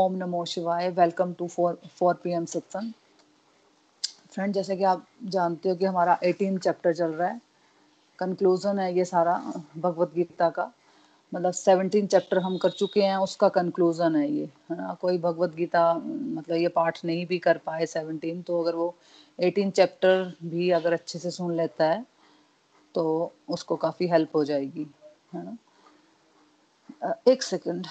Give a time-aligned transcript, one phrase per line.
[0.00, 2.92] ओम नमो शिवाय welcome to four four P M satsang
[4.30, 7.40] friend जैसे कि आप जानते हो कि हमारा एटीन चैप्टर चल रहा है।
[8.18, 9.34] कंक्लूजन है ये सारा
[9.76, 10.70] भगवत गीता का।
[11.32, 14.94] मतलब सेवनटीन चैप्टर हम कर चुके हैं, उसका कंक्लूजन है ये, है ना?
[15.00, 18.94] कोई भगवत गीता मतलब ये पाठ नहीं भी कर पाए सेवनटीन तो अगर वो
[19.38, 22.04] एटीन चैप्टर भी अगर अच्छे से सुन लेता है
[22.94, 24.86] तो उसको काफ़ी हेल्प हो जाएगी,
[25.34, 25.56] है ना?
[27.28, 27.86] एक सेकंड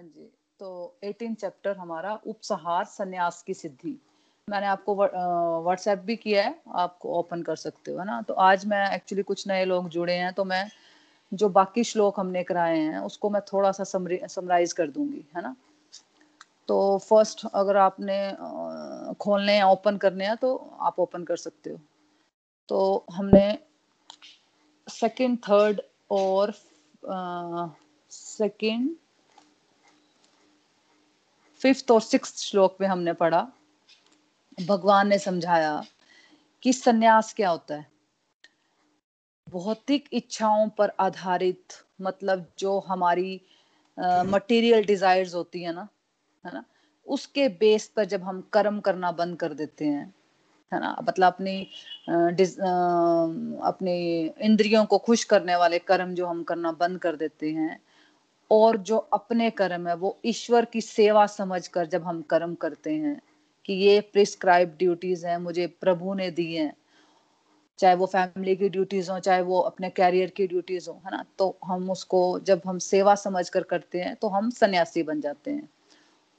[0.00, 0.26] हाँ जी
[0.60, 0.68] तो
[1.04, 3.94] एटीन चैप्टर हमारा उपसहार संन्यास की सिद्धि।
[4.48, 8.20] मैंने आपको व्हाट्सएप भी किया है आपको ओपन कर सकते हो ना?
[8.22, 10.64] तो आज मैं एक्चुअली कुछ नए लोग जुड़े हैं तो मैं
[11.32, 15.54] जो बाकी श्लोक हमने कराए हैं, उसको मैं थोड़ा सा समराइज कर दूँगी, है ना?
[16.68, 21.78] तो फ़र्स्ट अगर आपने खोलने या ओपन करने हैं तो आप ओपन कर सकते हो।
[22.68, 23.58] तो हमने
[24.86, 26.54] सेकंड थर्ड और
[28.10, 28.94] सेकंड
[31.60, 33.46] फिफ्थ और सिक्स श्लोक में हमने पढ़ा
[34.66, 35.82] भगवान ने समझाया
[36.62, 37.86] कि सन्यास क्या होता है?
[39.48, 43.40] भौतिक इच्छाओं पर आधारित मतलब जो हमारी
[43.98, 45.88] मटेरियल uh, डिजायर्स होती है ना
[46.46, 46.64] है ना?
[47.06, 50.14] उसके बेस पर जब हम कर्म करना बंद कर देते हैं
[50.72, 50.96] है ना?
[51.04, 51.62] मतलब अपनी
[53.64, 57.80] अपनी इंद्रियों को खुश करने वाले कर्म जो हम करना बंद कर देते हैं
[58.50, 63.20] और जो अपने कर्म है, वो ईश्वर की सेवा समझकर जब हम कर्म करते हैं
[63.64, 66.76] कि ये प्रिस्क्राइब ड्यूटीज़ हैं, मुझे प्रभु ने दी हैं,
[67.78, 71.24] चाहे वो फैमिली की ड्यूटीज़ हो, चाहे वो अपने कैरियर की ड्यूटीज़ हो, है ना?
[71.38, 75.50] तो हम उसको, जब हम सेवा समझ कर करते हैं तो हम सन्यासी बन जाते
[75.50, 75.68] हैं।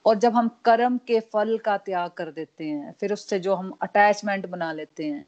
[0.05, 3.77] और जब हम कर्म के फल का त्याग कर देते हैं, फिर उससे जो हम
[3.81, 5.25] अटैचमेंट बना लेते हैं,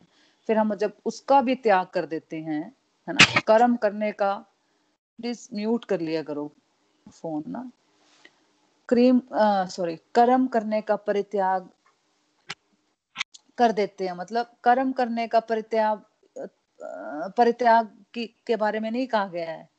[0.47, 2.75] फिर हम जब उसका भी त्याग कर देते हैं,
[3.09, 3.39] है ना?
[3.39, 4.33] कर्म करने का
[5.19, 6.51] प्लीज़ म्यूट कर लिया करो।
[7.11, 7.69] फ़ोन ना।
[8.89, 9.21] क्रीम
[9.69, 11.69] सॉरी कर्म करने का परित्याग
[13.57, 16.03] कर देते हैं। मतलब कर्म करने का परित्याग
[17.37, 19.69] परित्याग की, के बारे में नहीं कहा गया है।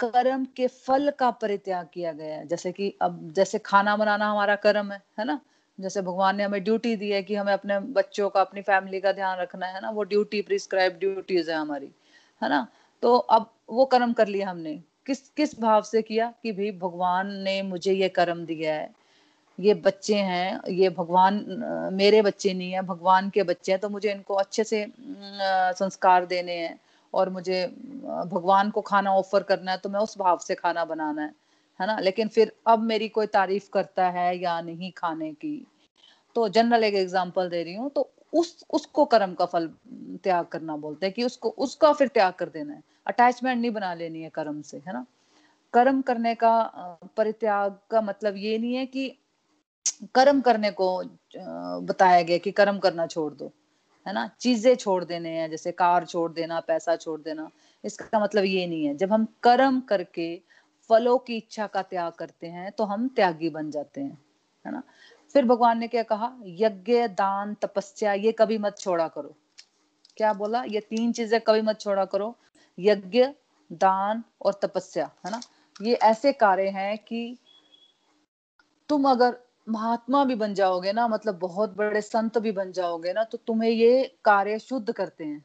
[0.00, 4.56] कर्म के फल का परित्याग किया गया है। जैसे कि अब जैसे खाना बनाना हमारा
[4.56, 5.40] कर्म है है ना?
[5.78, 9.12] जैसे भगवान ने हमें ड्यूटी दी है कि हमें अपने बच्चों का, अपनी फैमिली का
[9.12, 9.90] ध्यान रखना है ना?
[9.90, 11.90] वो ड्यूटी प्रिस्क्राइब ड्यूटीज़ है हमारी,
[12.42, 12.66] है ना?
[13.02, 17.30] तो अब वो कर्म कर लिया हमने। किस किस भाव से किया कि भाई भगवान
[17.42, 18.88] ने मुझे ये कर्म दिया है?
[19.58, 21.44] ये बच्चे हैं, ये भगवान,
[21.92, 24.86] मेरे बच्चे नहीं है, भगवान के बच्चे हैं तो मुझे इनको अच्छे से
[25.78, 26.78] संस्कार देने हैं
[27.14, 27.66] और मुझे
[28.26, 31.32] भगवान को खाना ऑफ़र करना है तो मैं उस भाव से खाना बनाना है
[31.80, 31.98] है ना?
[32.00, 35.66] लेकिन फिर अब मेरी कोई तारीफ़ करता है या नहीं खाने की?
[36.36, 39.68] तो जनरल एक एग्जांपल दे रही हूँ तो उस, उसको कर्म का फल
[40.24, 43.92] त्याग करना बोलते हैं कि उसको, उसका फिर त्याग कर देना है। अटैचमेंट नहीं बना
[43.94, 45.04] लेनी है कर्म से, है ना?
[45.74, 49.08] कर्म करने का परित्याग का मतलब ये नहीं है कि
[50.14, 50.88] कर्म करने को
[51.82, 53.50] बताया गया कि कर्म करना छोड़ दो,
[54.06, 54.26] है ना?
[54.40, 57.48] चीज़ें छोड़ देने हैं, जैसे कार छोड़ देना, पैसा छोड़ देना,
[57.84, 60.34] इसका मतलब ये नहीं है। जब हम कर्म करके
[60.90, 64.18] फलों की इच्छा का त्याग करते हैं तो हम त्यागी बन जाते हैं,
[64.64, 64.82] है ना?
[65.34, 66.32] फिर भगवान ने क्या कहा?
[66.44, 69.34] यज्ञ, दान, तपस्या, ये कभी मत छोड़ा करो।
[70.16, 70.62] क्या बोला?
[70.62, 72.36] ये तीन चीज़ें कभी मत छोड़ा करो।
[72.78, 73.26] यज्ञ,
[73.72, 75.40] दान और तपस्या, है ना?
[75.82, 77.36] ये ऐसे कार्य हैं कि
[78.88, 79.36] तुम अगर
[79.68, 83.70] महात्मा भी बन जाओगे ना मतलब बहुत बड़े संत भी बन जाओगे ना तो तुम्हें
[83.70, 85.44] ये कार्य शुद्ध करते हैं,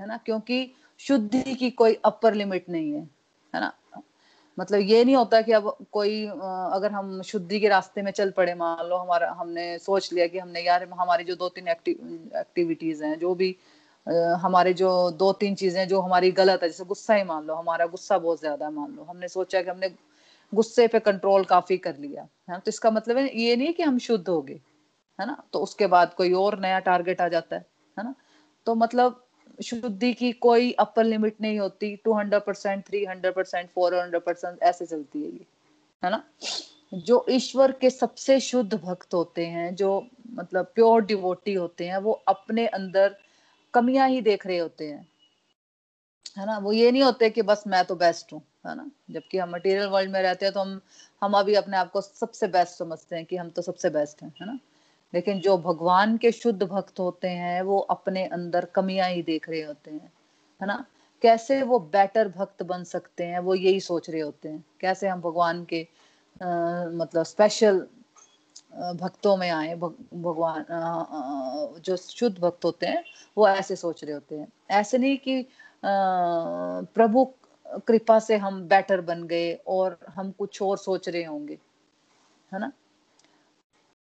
[0.00, 0.16] है ना?
[0.16, 3.02] क्योंकि शुद्धि की कोई अपर लिमिट नहीं है
[3.54, 3.72] है ना?
[4.58, 8.54] मतलब ये नहीं होता कि अब कोई अगर हम शुद्धि के रास्ते में चल पड़े,
[8.54, 13.18] मान लो हमारा, हमने सोच लिया कि हमने यार हमारी जो दो तीन एक्टिविटीज़ हैं,
[13.18, 13.56] जो भी
[14.42, 17.86] हमारे जो दो तीन चीज़ें जो हमारी गलत है, जैसे गुस्सा ही मान लो, हमारा
[17.86, 19.88] गुस्सा बहुत ज़्यादा है मान लो। हमने सोचा कि हमने
[20.52, 23.98] गुस्से पे कंट्रोल काफ़ी कर लिया, है तो इसका मतलब है, ये नहीं कि हम
[24.00, 24.60] शुद्ध हो गए,
[25.18, 25.36] है ना?
[25.52, 27.64] तो उसके बाद कोई और नया टारगेट आ जाता है
[27.96, 28.14] है ना?
[28.66, 29.24] तो मतलब
[29.60, 34.22] शुद्धि की कोई अपर लिमिट नहीं होती two hundred percent three hundred percent four hundred
[34.22, 35.46] percent ऐसे चलती है ये,
[36.02, 36.22] है ना?
[36.94, 42.12] जो ईश्वर के सबसे शुद्ध भक्त होते हैं, जो मतलब प्योर डिवोटी होते हैं, वो
[42.28, 43.16] अपने अंदर
[43.74, 45.06] कमियाँ ही देख रहे होते हैं,
[46.38, 46.58] है ना?
[46.58, 48.90] वो ये नहीं होते कि बस मैं तो बेस्ट हूँ, है ना?
[49.10, 50.80] जबकि हम मटेरियल वर्ल्ड में रहते हैं तो हम
[51.22, 54.32] हम अभी अपने आप को सबसे बेस्ट समझते हैं कि हम तो सबसे बेस्ट हैं,
[54.40, 54.58] है ना?
[55.14, 59.62] लेकिन जो भगवान के शुद्ध भक्त होते हैं वो अपने अंदर कमियाँ ही देख रहे
[59.62, 60.12] होते हैं
[60.60, 60.84] है ना?
[61.22, 65.20] कैसे वो बेटर भक्त बन सकते हैं वो यही सोच रहे होते हैं। कैसे हम
[65.20, 65.86] भगवान के
[66.42, 66.46] आ,
[66.86, 67.86] मतलब स्पेशल
[69.00, 73.04] भक्तों में आए भग, भगवान आ, आ, जो शुद्ध भक्त होते हैं
[73.36, 75.46] वो ऐसे सोच रहे होते हैं। ऐसे नहीं कि
[75.84, 77.24] प्रभु
[77.86, 81.58] कृपा से हम बेटर बन गए और हम कुछ और सोच रहे होंगे
[82.52, 82.72] है ना?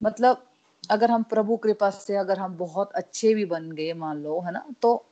[0.02, 0.44] मतलब
[0.90, 4.52] अगर हम प्रभु कृपा से अगर हम बहुत अच्छे भी बन गए, मान लो, है
[4.52, 5.04] ना तो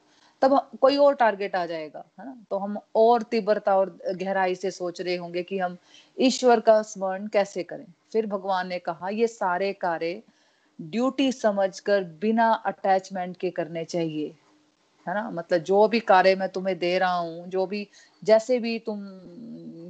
[0.42, 4.70] तब कोई और टारगेट आ जाएगा, है ना तो हम और तीव्रता और गहराई से
[4.70, 5.76] सोच रहे होंगे कि हम
[6.18, 10.22] ईश्वर का स्मरण कैसे करें। फिर भगवान ने कहा, ये सारे कार्य
[10.78, 14.34] ड्यूटी समझकर बिना अटैचमेंट के करने चाहिए,
[15.06, 17.86] है ना मतलब जो भी कार्य मैं तुम्हें दे रहा हूँ, जो भी,
[18.22, 19.00] जैसे भी तुम,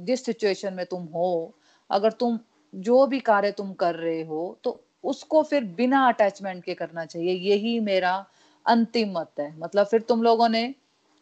[0.05, 1.53] जिस सिचुएशन में तुम हो,
[1.89, 2.39] अगर तुम,
[2.73, 7.33] जो भी कार्य तुम कर रहे हो तो उसको फिर बिना अटैचमेंट के करना चाहिए।
[7.33, 8.25] यही मेरा
[8.65, 10.75] अंतिम मत है। मतलब फिर तुम लोगों ने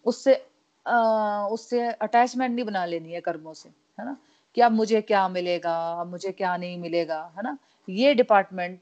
[0.06, 0.48] उससे
[0.88, 4.18] आ, उससे अटैचमेंट नहीं बना लेनी है कर्मों से है ना?
[4.56, 7.58] कि अब मुझे क्या मिलेगा अब मुझे क्या नहीं मिलेगा है ना?
[7.90, 8.80] ये डिपार्टमेंट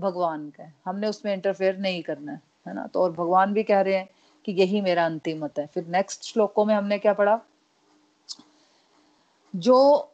[0.00, 2.86] भगवान का है। हमने उसमें इंटरफेयर नहीं करना है है ना?
[2.86, 4.08] तो और भगवान भी कह रहे हैं
[4.44, 7.40] कि यही मेरा अंतिम मत है। फिर नेक्स्ट श्लोकों में हमने क्या पढ़ा?
[9.56, 10.06] जो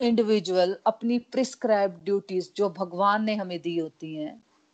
[0.00, 4.32] इंडिविजुअल अपनी प्रिस्क्राइब ड्यूटीज़ जो भगवान ने हमें दी होती हैं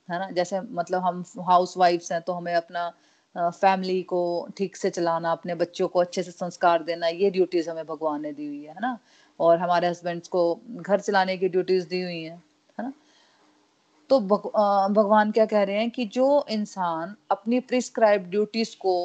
[0.09, 0.31] है ना?
[0.31, 2.91] जैसे मतलब हम हाउस वाइफ्स हैं तो हमें अपना
[3.37, 4.21] फैमिली को
[4.57, 8.33] ठीक से चलाना अपने बच्चों को अच्छे से संस्कार देना ये ड्यूटीज़ हमें भगवान ने
[8.33, 8.99] दी हुई है ना?
[9.41, 12.35] और हमारे हस्बैंड्स को घर चलाने की ड्यूटीज़ दी हुई है
[12.79, 12.93] है ना?
[14.11, 14.47] तो भग,
[14.95, 18.97] भगवान क्या कह रहे हैं कि जो इंसान अपनी प्रिस्क्राइब ड्यूटीज़ को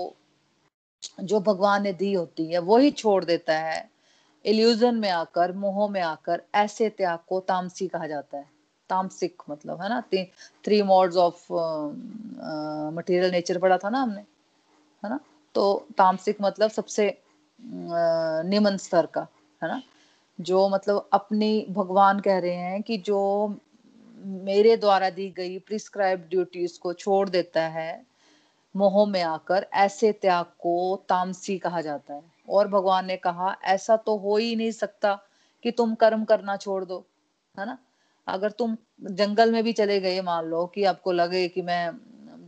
[1.24, 3.90] जो भगवान ने दी होती है वो ही छोड़ देता है
[4.46, 8.46] इल्यूजन में आकर, मोह में आकर ऐसे त्याग को तामसी कहा जाता है।
[8.90, 10.02] तामसिक मतलब है ना?
[10.66, 11.54] Three modes of
[12.96, 14.22] material nature पढ़ा था ना हमने,
[15.04, 15.20] है ना?
[15.56, 17.22] तो तामसिक मतलब सबसे
[17.62, 19.28] निम्न स्तर का,
[19.64, 19.82] है ना?
[20.42, 23.20] जो मतलब अपनी भगवान कह रहे हैं कि जो
[24.18, 28.06] मेरे द्वारा दी गई प्रिस्क्राइब ड्यूटीज़ को छोड़ देता है,
[28.76, 33.96] मोह में आकर ऐसे त्याग को तामसी कहा जाता है। और भगवान ने कहा, ऐसा
[33.98, 35.14] तो हो ही नहीं सकता
[35.66, 37.06] कि तुम कर्म करना छोड़ दो,
[37.56, 37.78] है ना?
[38.28, 38.78] अगर तुम
[39.12, 41.92] जंगल में भी चले गए, मान लो कि आपको लगे कि मैं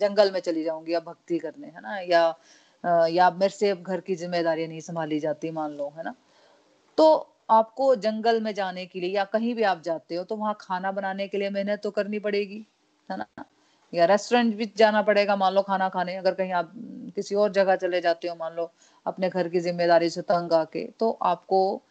[0.02, 2.00] जंगल में चली जाऊँगी अब भक्ति करने, है ना?
[2.00, 6.14] या या मेरे से अब घर की ज़िम्मेदारी नहीं संभाली जाती, मान लो, है ना?
[6.98, 7.06] तो
[7.50, 10.92] आपको जंगल में जाने के लिए या कहीं भी आप जाते हो तो वहाँ खाना
[10.92, 12.66] बनाने के लिए मेहनत तो करनी पड़ेगी,
[13.10, 13.26] है ना?
[13.94, 16.72] या रेस्टोरेंट भी जाना पड़ेगा, मान लो खाना खाने, अगर कहीं आप
[17.14, 18.72] किसी और जगह चले जाते हो, मान लो,
[19.06, 21.82] अपने घर की ज़िम्मेदारी से तंग आके तो आपको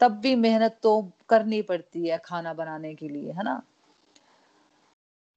[0.00, 3.62] तब भी मेहनत तो करनी पड़ती है खाना बनाने के लिए, है ना?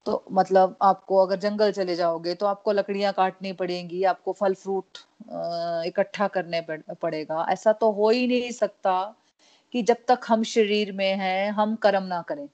[0.06, 4.98] तो मतलब आपको अगर जंगल चले जाओगे तो आपको लकड़ियाँ काटनी पड़ेंगी, आपको फल फ्रूट
[5.86, 6.60] इकट्ठा करने
[6.92, 8.94] पड़ेगा। ऐसा तो हो ही नहीं सकता
[9.74, 12.44] कि जब तक हम शरीर में हैं, हम कर्म ना करें,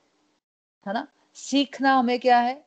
[0.87, 1.07] है ना?
[1.37, 2.63] सीखना हमें क्या है?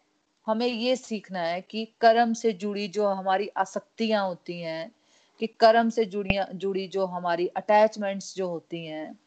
[0.47, 4.91] हमें ये सीखना है कि कर्म से जुड़ी जो हमारी आसक्तियाँ होती हैं,
[5.39, 9.19] कि कर्म से जुड़ी जुड़ी जो हमारी अटैचमेंट्स जो होती हैं,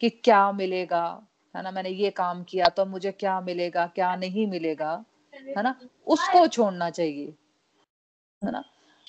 [0.00, 1.04] कि क्या मिलेगा,
[1.54, 4.92] है ना, मैंने ये काम किया तो मुझे क्या मिलेगा, क्या नहीं मिलेगा,
[5.34, 5.74] है ना,
[6.06, 7.34] उसको छोड़ना चाहिए,
[8.42, 8.64] है ना।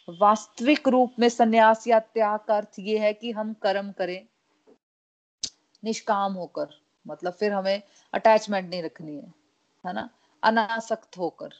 [0.10, 4.26] वास्तविक रूप में संन्यास या त्याग का अर्थ ये है कि हम कर्म करें,
[5.84, 6.68] निष्काम होकर
[7.06, 7.82] मतलब फिर हमें
[8.14, 9.34] अटैचमेंट नहीं रखनी है
[9.84, 10.10] है ना।
[10.46, 11.54] अनासक्त होकर,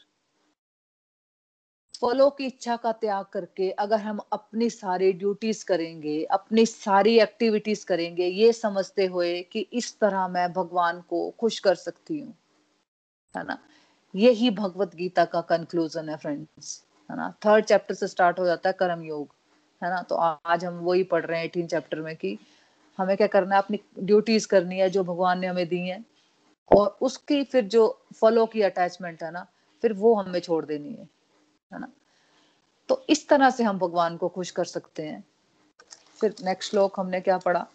[2.02, 7.86] फलों की इच्छा का त्याग करके अगर हम अपनी सारी ड्यूटीज़ करेंगे, अपनी सारी एक्टिविटीज़
[7.86, 12.34] करेंगे, ये समझते हुए कि इस तरह मैं भगवान को खुश कर सकती हूँ,
[13.36, 13.58] है ना?
[14.14, 17.30] यही भगवत गीता का कंक्लूजन है फ्रेंड्स है ना?
[17.46, 19.36] थर्ड चैप्टर से स्टार्ट हो जाता है कर्म योग,
[19.82, 20.02] है ना?
[20.04, 22.38] तो आज हम वही पढ़ रहे हैं एटीन चैप्टर में कि
[23.00, 23.62] हमें क्या करना है?
[23.62, 26.04] अपनी ड्यूटीज़ करनी है जो भगवान ने हमें दी है।
[26.72, 29.46] और उसकी फिर जो फलों की अटैचमेंट है ना,
[29.82, 31.08] फिर वो हमें छोड़ देनी है
[31.74, 31.92] है ना?
[32.90, 35.24] तो इस तरह से हम भगवान को खुश कर सकते हैं।
[36.22, 37.68] फिर नेक्स्ट श्लोक हमने क्या पढ़ा?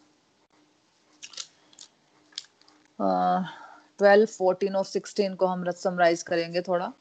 [3.99, 6.93] ट्वेल्व फोर्टीन और सिक्सटीन को हम समराइज करेंगे थोड़ा।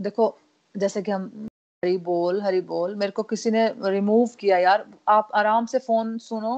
[0.00, 0.38] देखो,
[0.76, 1.47] जैसे कि हम
[1.82, 6.16] हरी बोल हरी बोल। मेरे को किसी ने रिमूव किया यार। आप आराम से फ़ोन
[6.18, 6.54] सुनो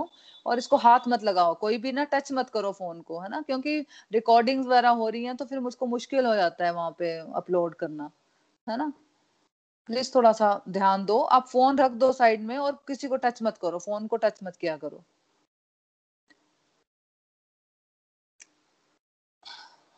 [0.46, 3.40] और इसको हाथ मत लगाओ। कोई भी ना टच मत करो फ़ोन को, है ना?
[3.42, 3.78] क्योंकि
[4.12, 7.74] रिकॉर्डिंग्स वगैरह हो रही हैं तो फिर मुझको मुश्किल हो जाता है वहाँ पे अपलोड
[7.76, 8.10] करना,
[8.66, 8.92] है ना?
[9.88, 13.42] प्लीज़ थोड़ा सा ध्यान दो। आप फ़ोन रख दो साइड में और किसी को टच
[13.42, 15.04] मत करो। फ़ोन को टच मत किया करो।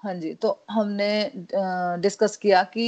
[0.03, 1.09] हाँ जी तो हमने
[2.03, 2.87] डिस्कस किया कि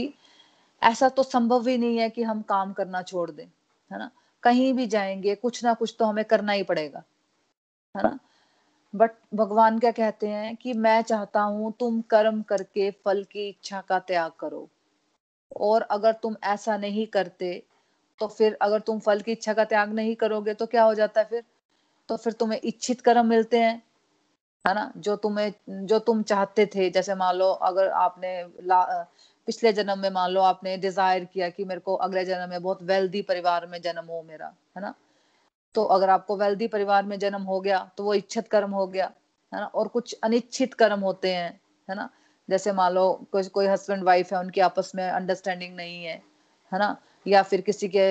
[0.84, 3.44] ऐसा तो संभव ही नहीं है कि हम काम करना छोड़ दें,
[3.90, 4.10] है ना?
[4.42, 7.02] कहीं भी जाएँगे, कुछ ना कुछ तो हमें करना ही पड़ेगा,
[7.94, 8.18] है ना?
[8.94, 13.80] बट भगवान क्या कहते हैं कि मैं चाहता हूँ तुम कर्म करके फल की इच्छा
[13.80, 14.68] का त्याग करो।
[15.60, 17.62] और अगर तुम ऐसा नहीं करते
[18.20, 21.20] तो फिर अगर तुम फल की इच्छा का त्याग नहीं करोगे तो क्या हो जाता
[21.20, 21.42] है फिर?
[22.08, 23.82] तो फिर तुम्हें इच्छित कर्म मिलते हैं,
[24.64, 24.92] है ना?
[24.96, 28.42] जो तुम्हें, जो तुम चाहते थे, जैसे मान लो अगर आपने
[29.46, 32.82] पिछले जन्म में मान लो आपने डिज़ायर किया कि मेरे को अगले जन्म में बहुत
[32.82, 34.46] वेल्दी परिवार में जन्म हो मेरा,
[34.76, 34.94] है ना?
[35.74, 39.06] तो अगर आपको वेल्दी परिवार में जन्म हो गया तो वो इच्छित कर्म हो गया,
[39.52, 39.66] है ना?
[39.66, 41.50] और कुछ अनिच्छित कर्म होते हैं,
[41.88, 42.08] है ना?
[42.48, 46.22] जैसे मान लो कोई कोई हस्बैंड वाइफ है, उनकी आपस में अंडरस्टैंडिंग नहीं है
[46.72, 46.96] है ना?
[47.26, 48.06] या फिर किसी के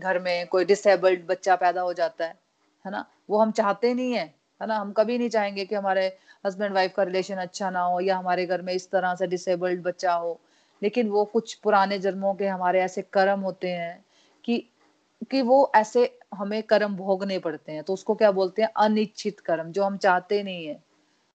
[0.00, 2.34] घर में कोई डिसेबल्ड बच्चा पैदा हो जाता है
[2.84, 3.04] है ना?
[3.30, 4.76] वो हम चाहते नहीं है है ना?
[4.78, 8.46] हम कभी नहीं चाहेंगे कि हमारे हस्बैंड वाइफ का रिलेशन अच्छा ना हो या हमारे
[8.46, 10.40] घर में इस तरह से डिसेबल्ड बच्चा हो।
[10.82, 14.04] लेकिन वो कुछ पुराने जन्मों के हमारे ऐसे कर्म होते हैं
[14.44, 14.68] कि
[15.30, 18.68] कि वो ऐसे हमें कर्म भोगने पड़ते हैं। तो उसको क्या बोलते हैं?
[18.76, 20.82] अनिच्छित कर्म, जो हम चाहते नहीं है।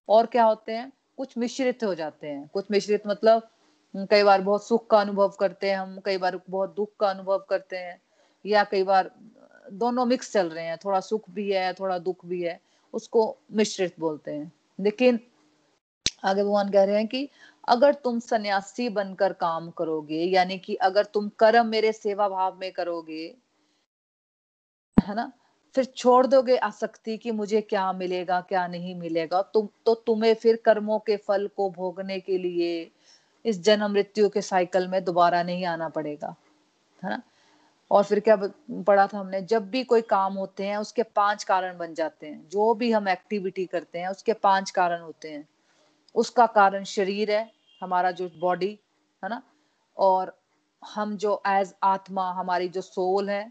[0.08, 0.92] और क्या होते हैं?
[1.16, 3.48] कुछ मिश्रित हो जाते हैं। कुछ मिश्रित मतलब
[3.96, 7.38] कई बार बहुत सुख का अनुभव करते हैं हम, कई बार बहुत दुख का अनुभव
[7.50, 8.00] करते हैं
[8.46, 9.10] या कई बार,
[9.72, 12.60] दोनों मिक्स चल रहे हैं। थोड़ा सुख भी है, थोड़ा दुख भी है।
[12.94, 15.20] उसको मिश्रित बोलते हैं। लेकिन
[16.24, 17.28] आगे भगवान कह रहे हैं कि
[17.68, 22.70] अगर तुम सन्यासी बनकर काम करोगे, यानी कि अगर तुम कर्म मेरे सेवा भाव में
[22.72, 23.34] करोगे,
[24.96, 25.30] है ना,
[25.74, 30.56] फिर छोड़ दोगे आसक्ति कि मुझे क्या मिलेगा, क्या नहीं मिलेगा, तुम तो तुम्हें फिर
[30.64, 32.90] कर्मों के फल को भोगने के लिए
[33.44, 36.34] इस जन्म मृत्यु के साइकिल में दोबारा नहीं आना पड़ेगा,
[37.02, 37.22] है ना।
[37.92, 39.40] और फिर क्या पढ़ा था हमने?
[39.42, 43.08] जब भी कोई काम होते हैं, उसके पाँच कारण बन जाते हैं। जो भी हम
[43.08, 45.48] एक्टिविटी करते हैं, उसके पाँच कारण होते हैं।
[46.14, 47.50] उसका कारण शरीर है,
[47.82, 48.78] हमारा जो बॉडी
[49.22, 49.42] है ना?
[49.96, 50.36] और
[50.82, 53.42] हम जो एज आत्मा, हमारी जो सोल है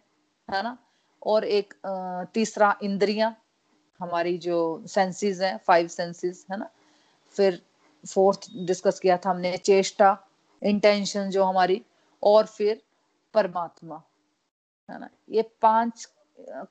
[0.47, 0.77] है ना?
[1.21, 1.73] और एक
[2.33, 3.35] तीसरा इंद्रिया,
[3.99, 6.69] हमारी जो सेंसेस है फाइव सेंसेस है ना?
[7.35, 7.61] फिर
[8.05, 10.17] फोर्थ डिस्कस किया था हमने, चेष्टा
[10.61, 11.81] इंटेंशन जो हमारी,
[12.23, 12.81] और फिर
[13.33, 14.01] परमात्मा।
[14.91, 15.09] है ना?
[15.29, 16.07] ये पाँच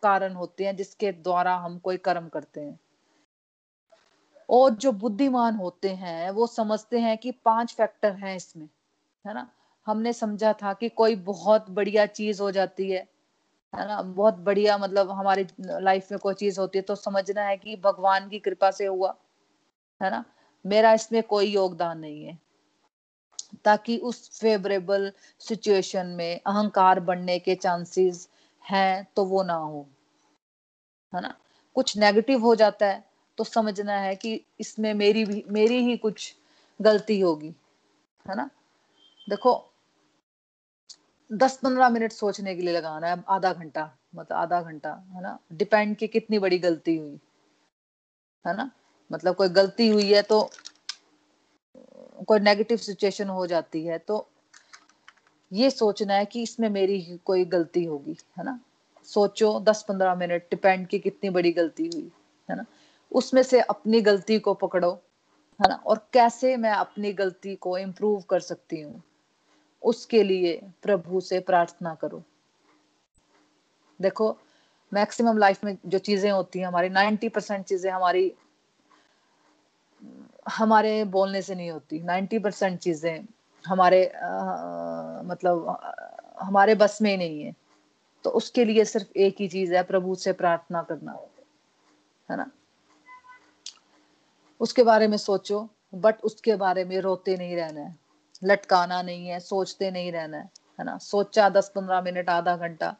[0.03, 2.79] कारण होते हैं जिसके द्वारा हम कोई कर्म करते हैं।
[4.49, 8.69] और जो बुद्धिमान होते हैं, वो समझते हैं कि पाँच फैक्टर हैं इसमें,
[9.27, 9.51] है ना?
[9.87, 13.09] हमने समझा था कि कोई बहुत बढ़िया चीज़ हो जाती है
[13.75, 14.03] है ना?
[14.03, 18.29] बहुत बढ़िया मतलब हमारी लाइफ में कोई चीज़ होती है तो समझना है कि भगवान
[18.29, 19.15] की कृपा से हुआ,
[20.03, 20.25] है ना?
[20.67, 22.39] मेरा इसमें कोई योगदान नहीं है।
[23.65, 28.29] ताकि उस फेवरेबल सिचुएशन में अहंकार बढ़ने के चांसेस
[28.65, 29.87] हैं तो वो ना हो,
[31.13, 31.35] है ना?
[31.77, 33.05] कुछ नेगेटिव हो जाता है
[33.39, 36.35] तो समझना है कि इसमें मेरी भी, मेरी ही कुछ
[36.81, 37.55] गलती होगी,
[38.29, 38.49] है ना?
[39.29, 39.53] देखो
[41.31, 45.39] दस पंद्रह मिनट सोचने के लिए लगाना है, आधा घंटा मतलब आधा घंटा, है ना?
[45.53, 47.19] डिपेंड की कितनी बड़ी गलती हुई,
[48.47, 48.71] है ना?
[49.13, 50.51] मतलब कोई गलती हुई है तो
[52.29, 54.27] कोई नेगेटिव सिचुएशन हो जाती है तो
[55.53, 58.59] ये सोचना है कि इसमें मेरी कोई गलती होगी, है ना?
[59.09, 62.11] सोचो दस पंद्रह मिनट डिपेंड की कितनी बड़ी गलती हुई,
[62.49, 62.65] है ना?
[63.13, 64.91] उसमें से अपनी गलती को पकड़ो,
[65.61, 65.75] है ना?
[65.77, 69.03] और कैसे मैं अपनी गलती को इम्प्रूव कर सकती हूँ,
[69.83, 72.23] उसके लिए प्रभु से प्रार्थना करो।
[74.01, 74.37] देखो
[74.93, 78.33] मैक्सिमम लाइफ में जो चीज़ें होती हैं, हमारी नाइन्टी परसेंट चीज़ें हमारी
[80.51, 83.27] हमारे बोलने से नहीं होती। नाइन्टी परसेंट चीज़ें
[83.67, 84.29] हमारे आ,
[85.23, 85.81] मतलब
[86.41, 87.55] हमारे बस में नहीं है।
[88.25, 91.19] तो उसके लिए सिर्फ़ एक ही चीज़ है प्रभु से प्रार्थना करना।
[92.31, 92.51] है ना?
[94.61, 97.99] उसके बारे में सोचो बट उसके बारे में रोते नहीं रहना है।
[98.45, 100.99] लटकाना नहीं है सोचते नहीं रहना है। है ना?
[100.99, 102.97] सोचा दस पंद्रह मिनट आधा घंटा।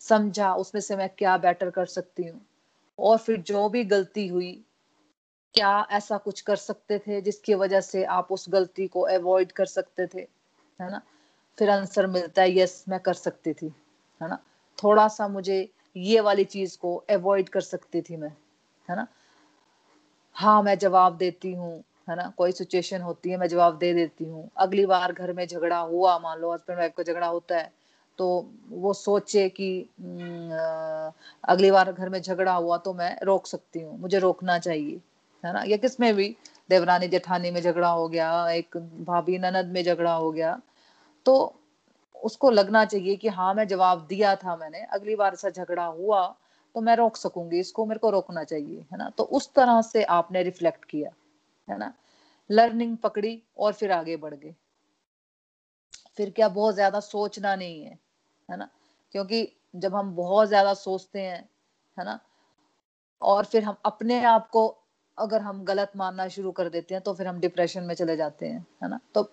[0.00, 2.46] समझा उसमें से मैं क्या बेटर कर सकती हूँ?
[2.98, 4.64] और फिर जो भी गलती हुई
[5.54, 9.66] क्या ऐसा कुछ कर सकते थे जिसकी वजह से आप उस गलती को अवॉइड कर
[9.66, 10.20] सकते थे?
[10.80, 11.00] है ना?
[11.58, 13.72] फिर आंसर मिलता है यस मैं कर सकती थी।
[14.20, 14.38] है ना?
[14.78, 18.32] थोड़ा सा मुझे ये वाली चीज़ को अवॉइड कर सकती थी मैं।
[18.88, 19.06] है ना?
[20.36, 22.32] हाँ मैं जवाब देती हूँ। है ना?
[22.38, 26.18] कोई सिचुएशन होती है, मैं जवाब दे देती हूँ। अगली बार घर में झगड़ा हुआ,
[26.18, 27.72] मान लो हस्बैंड वाइफ का झगड़ा होता है
[28.18, 28.26] तो
[28.70, 29.68] वो सोचे कि
[31.44, 35.00] अगली बार घर में झगड़ा हुआ तो मैं रोक सकती हूँ, मुझे रोकना चाहिए।
[35.44, 35.62] है ना?
[35.62, 36.36] या किसमें भी,
[36.70, 40.60] देवरानी जेठानी में झगड़ा हो गया, एक भाभी ननद में झगड़ा हो गया
[41.26, 41.54] तो
[42.14, 46.26] उसको लगना चाहिए कि हाँ मैं जवाब दिया था मैंने, अगली बार ऐसा झगड़ा हुआ
[46.74, 49.08] तो मैं रोक सकूँगी, इसको मेरे को रोकना चाहिए, है ना?
[49.10, 51.10] तो उस तरह से आपने रिफ्लेक्ट किया,
[51.68, 51.92] है ना?
[52.50, 54.54] लर्निंग पकड़ी और फिर आगे बढ़ गए।
[56.16, 57.98] फिर क्या बहुत ज़्यादा सोचना नहीं है
[58.48, 58.68] है ना?
[59.14, 61.48] क्योंकि जब हम बहुत ज़्यादा सोचते हैं,
[61.96, 62.18] है ना?
[63.22, 64.66] और फिर हम अपने आप को
[65.18, 68.46] अगर हम गलत मानना शुरू कर देते हैं तो फिर हम डिप्रेशन में चले जाते
[68.46, 69.00] हैं, है ना?
[69.14, 69.30] तो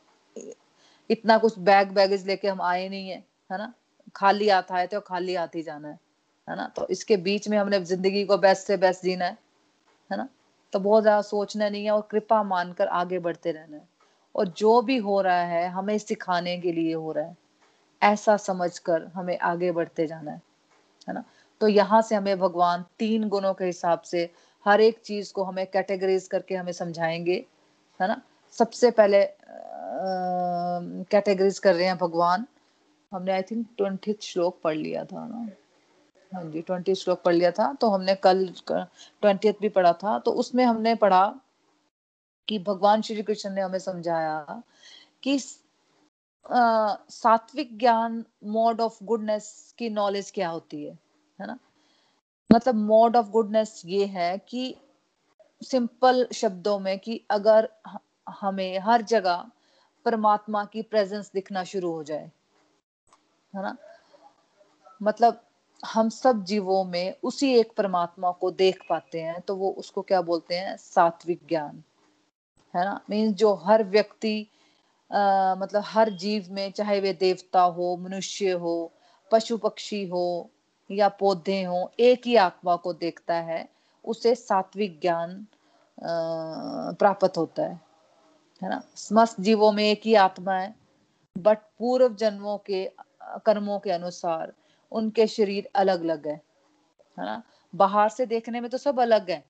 [1.10, 3.18] इतना कुछ बैग बैगेज लेके हम आए नहीं है
[3.50, 3.74] है ना?
[4.16, 6.00] खाली आता है तो खाली आते ही जाना है
[6.48, 6.68] है ना?
[6.76, 9.38] तो इसके बीच में हमने ज़िंदगी को बेस्ट से बेस्ट जीना है
[10.12, 10.28] है ना?
[10.74, 13.88] तो बहुत ज़्यादा सोचना नहीं है और कृपा मानकर आगे बढ़ते रहना है।
[14.36, 17.36] और जो भी हो रहा है, हमें सिखाने के लिए हो रहा है,
[18.02, 20.42] ऐसा समझकर हमें आगे बढ़ते जाना है
[21.08, 21.24] है ना?
[21.62, 24.30] तो यहाँ से हमें भगवान तीन गुणों के हिसाब से
[24.66, 27.46] हर एक चीज़ को हमें कैटेगराइज करके हमें समझाएँगे,
[28.00, 28.22] है ना?
[28.54, 29.26] सबसे पहले
[31.12, 32.46] कैटेगरीज कर रहे हैं भगवान।
[33.12, 35.48] हमने आई थिंक ट्वेंटी श्लोक पढ़ लिया था ना?
[36.32, 40.32] हाँ जी ट्वेंटी श्लोक पढ़ लिया था। तो हमने कल ट्वेंटी भी पढ़ा था। तो
[40.32, 41.26] उसमें हमने पढ़ा
[42.48, 44.62] कि भगवान श्री कृष्ण ने हमें समझाया
[45.24, 45.38] कि
[46.46, 50.94] सात्विक ज्ञान मोड ऑफ़ गुडनेस की नॉलेज क्या होती है?
[51.40, 51.58] है ना?
[52.52, 54.76] मतलब मोड ऑफ़ गुडनेस ये है कि
[55.64, 57.70] सिंपल शब्दों में कि अगर
[58.30, 59.46] हमें हर जगह
[60.06, 62.32] परमात्मा की प्रेजेंस दिखना शुरू हो जाए
[63.56, 63.78] है ना?
[65.04, 65.42] मतलब
[65.86, 70.22] हम सब जीवों में उसी एक परमात्मा को देख पाते हैं तो वो उसको क्या
[70.22, 70.78] बोलते हैं?
[70.78, 71.84] सात्विक ज्ञान
[72.76, 73.02] है ना?
[73.10, 74.48] मीन जो हर व्यक्ति
[75.12, 78.92] आ, मतलब हर जीव में चाहे वे देवता हो मनुष्य हो
[79.32, 80.50] पशु पक्षी हो
[80.92, 83.70] या पौधे हो, एक ही आत्मा को देखता है,
[84.06, 85.48] उसे सात्विक ज्ञान
[86.94, 87.82] प्राप्त होता है।
[88.64, 88.82] है ना?
[88.96, 90.76] समस्त जीवों में एक ही आत्मा है
[91.38, 92.92] बट पूर्व जन्मों के,
[93.46, 94.54] कर्मों के अनुसार
[94.92, 96.42] उनके शरीर अलग अलग है।
[97.20, 97.44] है ना?
[97.76, 99.46] बाहर से देखने में तो सब अलग है।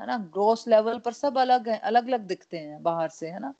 [0.00, 0.18] है ना?
[0.18, 3.54] ग्रोस लेवल पर सब अलग है अलग अलग दिखते हैं बाहर से, है ना?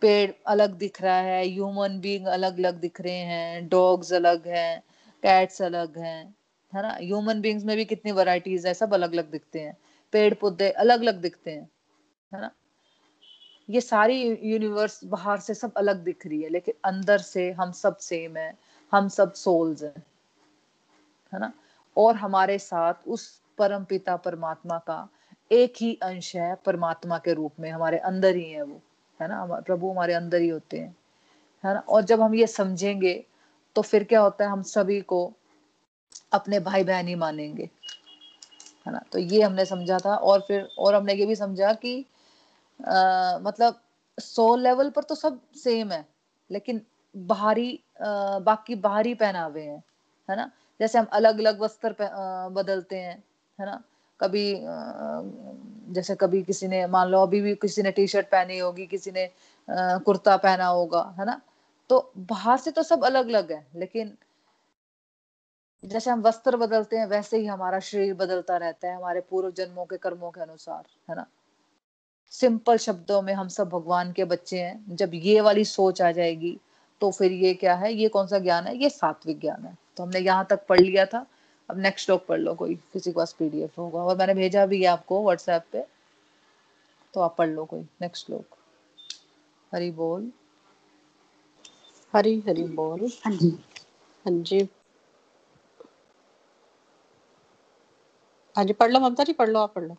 [0.00, 4.82] पेड़ अलग दिख रहा है ह्यूमन बींग अलग अलग दिख रहे हैं डॉग्स अलग हैं
[5.22, 6.34] कैट्स अलग हैं,
[6.72, 6.96] है ना?
[7.00, 9.76] ह्यूमन बींग्स में भी कितनी वैरायटीज है, सब अलग अलग दिखते हैं।
[10.12, 11.68] पेड़ पौधे अलग अलग दिखते हैं,
[12.32, 12.50] है ना?
[13.68, 17.96] ये सारी यूनिवर्स बाहर से सब अलग दिख रही है, लेकिन अंदर से हम सब
[17.96, 18.54] सेम है,
[18.92, 20.02] हम सब सोल्स हैं,
[21.32, 21.52] है ना?
[21.96, 25.08] और हमारे साथ उस परम पिता परमात्मा का
[25.52, 28.80] एक ही अंश है, परमात्मा के रूप में। हमारे अंदर ही है वो,
[29.20, 29.44] है ना?
[29.44, 30.96] प्रभु हमारे अंदर ही होते हैं,
[31.64, 31.80] है ना?
[31.80, 33.24] और जब हम ये समझेंगे
[33.76, 35.20] तो फिर क्या होता है हम सभी को
[36.32, 37.68] अपने भाई बहन ही मानेंगे।
[38.86, 39.00] है ना?
[39.12, 41.98] तो ये हमने समझा था और फिर और हमने ये भी समझा कि
[42.80, 43.80] आ, मतलब
[44.18, 46.04] सोल लेवल पर तो सब सेम है
[46.50, 46.80] लेकिन
[47.16, 49.82] बाहरी आ, बाकी बाहरी पहनावे हैं
[50.28, 50.50] है ना?
[50.80, 51.94] जैसे हम अलग अलग वस्त्र
[52.54, 53.16] बदलते हैं
[53.58, 53.82] है ना?
[54.20, 55.22] कभी आ,
[55.94, 59.10] जैसे कभी किसी ने मान लो अभी भी किसी ने टी शर्ट पहनी होगी किसी
[59.10, 59.30] ने
[59.68, 61.40] कुर्ता पहना होगा है ना?
[61.90, 64.16] तो बाहर से तो सब अलग अलग है, लेकिन
[65.84, 69.84] जैसे हम वस्त्र बदलते हैं, वैसे ही हमारा शरीर बदलता रहता है, हमारे पूर्व जन्मों
[69.84, 71.26] के कर्मों के अनुसार, है ना?
[72.32, 76.58] सिंपल शब्दों में हम सब भगवान के बच्चे हैं, जब ये वाली सोच आ जाएगी
[77.00, 78.76] तो फिर ये क्या है, ये कौन सा ज्ञान है?
[78.76, 81.24] ये सात्विक ज्ञान है। तो हमने यहाँ तक पढ़ लिया था,
[81.68, 84.80] अब नेक्स्ट श्लोक पढ़ लो, कोई किसी के पास पीडीएफ होगा, और मैंने भेजा भी
[84.82, 85.84] है आपको व्हाट्सएप पे
[87.14, 88.56] तो आप पढ़ लो कोई नेक्स्ट श्लोक
[89.72, 90.30] हरी बोल।
[92.14, 93.50] हरी हरी बोल। हाँ जी।
[94.24, 94.68] हाँ जी।
[98.56, 99.96] हाँ जी पढ़ लो ममता जी पढ़ लो आप पढ़ लो।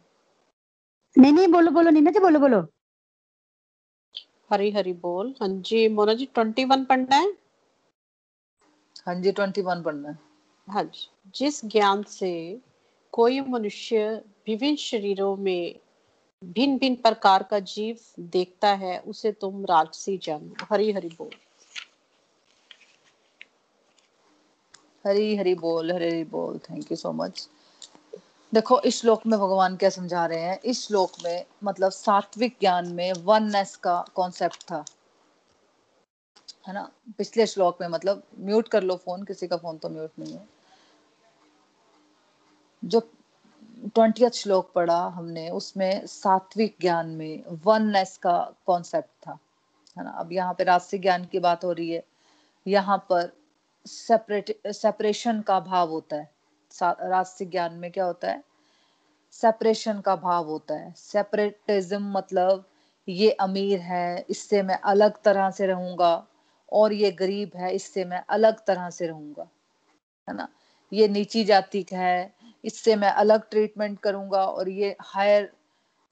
[1.18, 2.62] नहीं नहीं बोलो बोलो नीना जी बोलो बोलो।
[4.52, 7.34] हरी हरी बोल। हाँ जी मोना जी ट्वेंटी वन पढ़ना है?
[9.06, 10.18] हाँ जी ट्वेंटी वन पढ़ना है।
[10.68, 12.32] हाँ जी जिस ज्ञान से
[13.14, 14.08] कोई मनुष्य
[14.48, 15.80] विभिन्न शरीरों में
[16.44, 21.30] भिन्न भिन्न प्रकार का जीव देखता है उसे तुम राजसी जानो। हरी हरी बोल।
[25.08, 27.50] हरी हरी बोल, हरी हरी बोल थैंक यू सो मच
[28.54, 30.60] देखो, इस श्लोक में भगवान क्या समझा रहे हैं?
[30.62, 34.86] इस श्लोक में मतलब सात्विक ज्ञान में वननेस का कॉन्सेप्ट था।
[36.68, 36.92] है ना?
[37.18, 40.50] पिछले श्लोक में मतलब म्यूट कर लो फ़ोन किसी का फ़ोन तो म्यूट नहीं है।
[42.86, 43.00] जो
[43.86, 49.40] ट्वेंटी श्लोक पढ़ा हमने, उसमें सात्विक ज्ञान में वननेस का कॉन्सेप्ट था।
[49.98, 50.12] है ना?
[50.12, 52.04] अब यहाँ पे राष्ट्रीय ज्ञान की बात हो रही है।
[52.68, 53.39] यहाँ पर
[53.86, 56.30] सेपरेट सेपरेशन का भाव होता है।
[56.82, 58.44] राजसिक ज्ञान में क्या होता है?
[59.34, 62.66] सेपरेशन का भाव होता है। सेपरेटिज्म मतलब
[63.08, 66.28] ये अमीर है, इससे मैं अलग तरह से रहूँगा
[66.72, 69.48] और ये गरीब है, इससे मैं अलग तरह से रहूँगा।
[70.28, 70.48] है ना?
[70.92, 75.52] ये नीची जाति का है, इससे मैं अलग ट्रीटमेंट करूँगा और ये हायर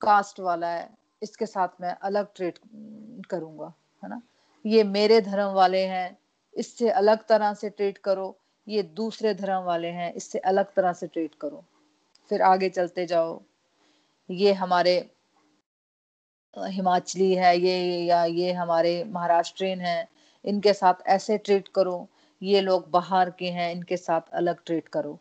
[0.01, 0.89] कास्ट वाला है,
[1.23, 2.59] इसके साथ मैं अलग ट्रीट
[3.29, 4.21] करूँगा। है ना?
[4.65, 6.17] ये मेरे धर्म वाले हैं
[6.57, 8.35] इससे अलग तरह से ट्रीट करो।
[8.67, 11.63] ये दूसरे धर्म वाले हैं, इससे अलग तरह से ट्रीट करो।
[12.31, 13.41] फिर आगे चलते जाओ।
[14.29, 14.97] ये हमारे
[16.53, 20.07] हिमाचली है, ये या ये हमारे महाराष्ट्रियन है,
[20.45, 22.07] इनके साथ ऐसे ट्रीट करो।
[22.41, 25.19] ये लोग बाहर के हैं, इनके साथ अलग ट्रीट करो,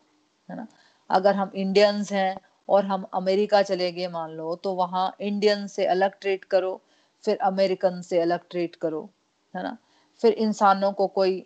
[0.49, 0.67] है ना?
[1.09, 2.37] अगर हम इंडियंस हैं
[2.69, 6.81] और हम अमेरिका चले गए, मान लो तो वहाँ इंडियन से अलग ट्रीट करो,
[7.23, 9.09] फिर अमेरिकन से अलग ट्रीट करो,
[9.53, 9.77] है ना?
[10.21, 11.39] फिर इंसानों को कोई,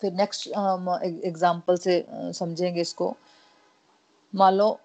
[0.00, 3.16] फिर नेक्स्ट एग्ज़ाम्पल से समझेंगे इसको।
[4.32, 4.78] मान लो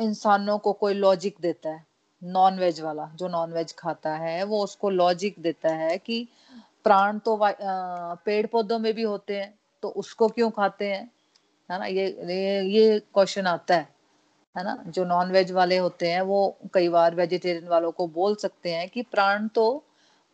[0.00, 1.84] इंसानों को कोई लॉजिक देता है
[2.22, 6.26] नॉन वेज वाला, जो नॉन वेज खाता है, वो उसको लॉजिक देता है कि
[6.84, 11.10] प्राण तो पेड़ पौधों में भी होते हैं तो उसको क्यों खाते हैं?
[11.68, 13.88] है ना, ये ये ये क्वेश्चन आता है
[14.56, 14.76] है ना?
[14.86, 18.88] जो नॉन वेज वाले होते हैं, वो कई बार वेजिटेरियन वालों को बोल सकते हैं
[18.88, 19.84] कि प्राण तो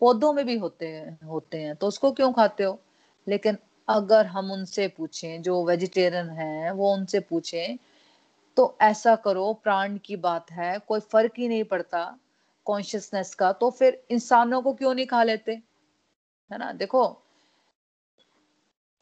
[0.03, 2.79] पौधों में भी होते हैं होते हैं तो उसको क्यों खाते हो?
[3.27, 7.77] लेकिन अगर हम उनसे पूछें, जो वेजिटेरियन है, वो उनसे पूछें
[8.57, 12.05] तो ऐसा करो, प्राण की बात है, कोई फ़र्क ही नहीं पड़ता
[12.67, 15.53] कॉन्शियसनेस का तो फिर इंसानों को क्यों नहीं खा लेते?
[16.51, 16.73] है ना?
[16.73, 17.05] देखो,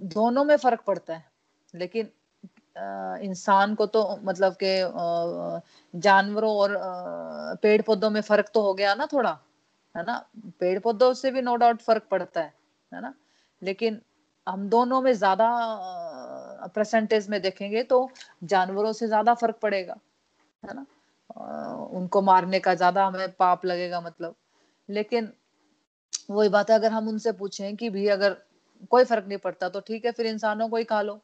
[0.00, 1.24] दोनों में फ़र्क पड़ता है,
[1.74, 2.10] लेकिन
[3.24, 4.74] इंसान को तो मतलब के
[5.94, 6.76] जानवरों और
[7.62, 9.38] पेड़ पौधों में फ़र्क तो हो गया ना थोड़ा।
[9.94, 10.24] है ना?
[10.60, 12.52] पेड़ पौधों से भी नो डाउट फ़र्क पड़ता है
[12.92, 13.14] है ना?
[13.62, 14.00] लेकिन
[14.46, 15.48] हम दोनों में ज़्यादा
[16.74, 18.08] परसेंटेज में देखेंगे तो
[18.44, 19.96] जानवरों से ज़्यादा फ़र्क पड़ेगा,
[20.62, 20.86] है ना?
[21.92, 24.34] उनको मारने का ज़्यादा हमें पाप लगेगा मतलब।
[24.88, 25.32] लेकिन
[26.30, 28.36] वही बात है, अगर हम उनसे पूछें कि भी अगर
[28.90, 31.14] कोई फ़र्क नहीं पड़ता तो ठीक है, फिर इंसानों को ही खा लो,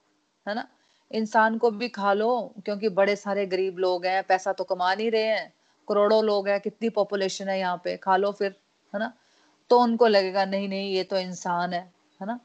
[0.47, 0.67] है ना?
[1.11, 5.11] इंसान को भी खा लो, क्योंकि बड़े सारे गरीब लोग हैं, पैसा तो कमा नहीं
[5.11, 5.53] रहे हैं।
[5.91, 8.55] करोड़ों लोग हैं, कितनी पॉपुलेशन है यहाँ पे, खा लो फिर,
[8.95, 9.13] है ना?
[9.71, 11.81] तो उनको लगेगा, नहीं नहीं, ये तो इंसान है
[12.21, 12.39] है ना?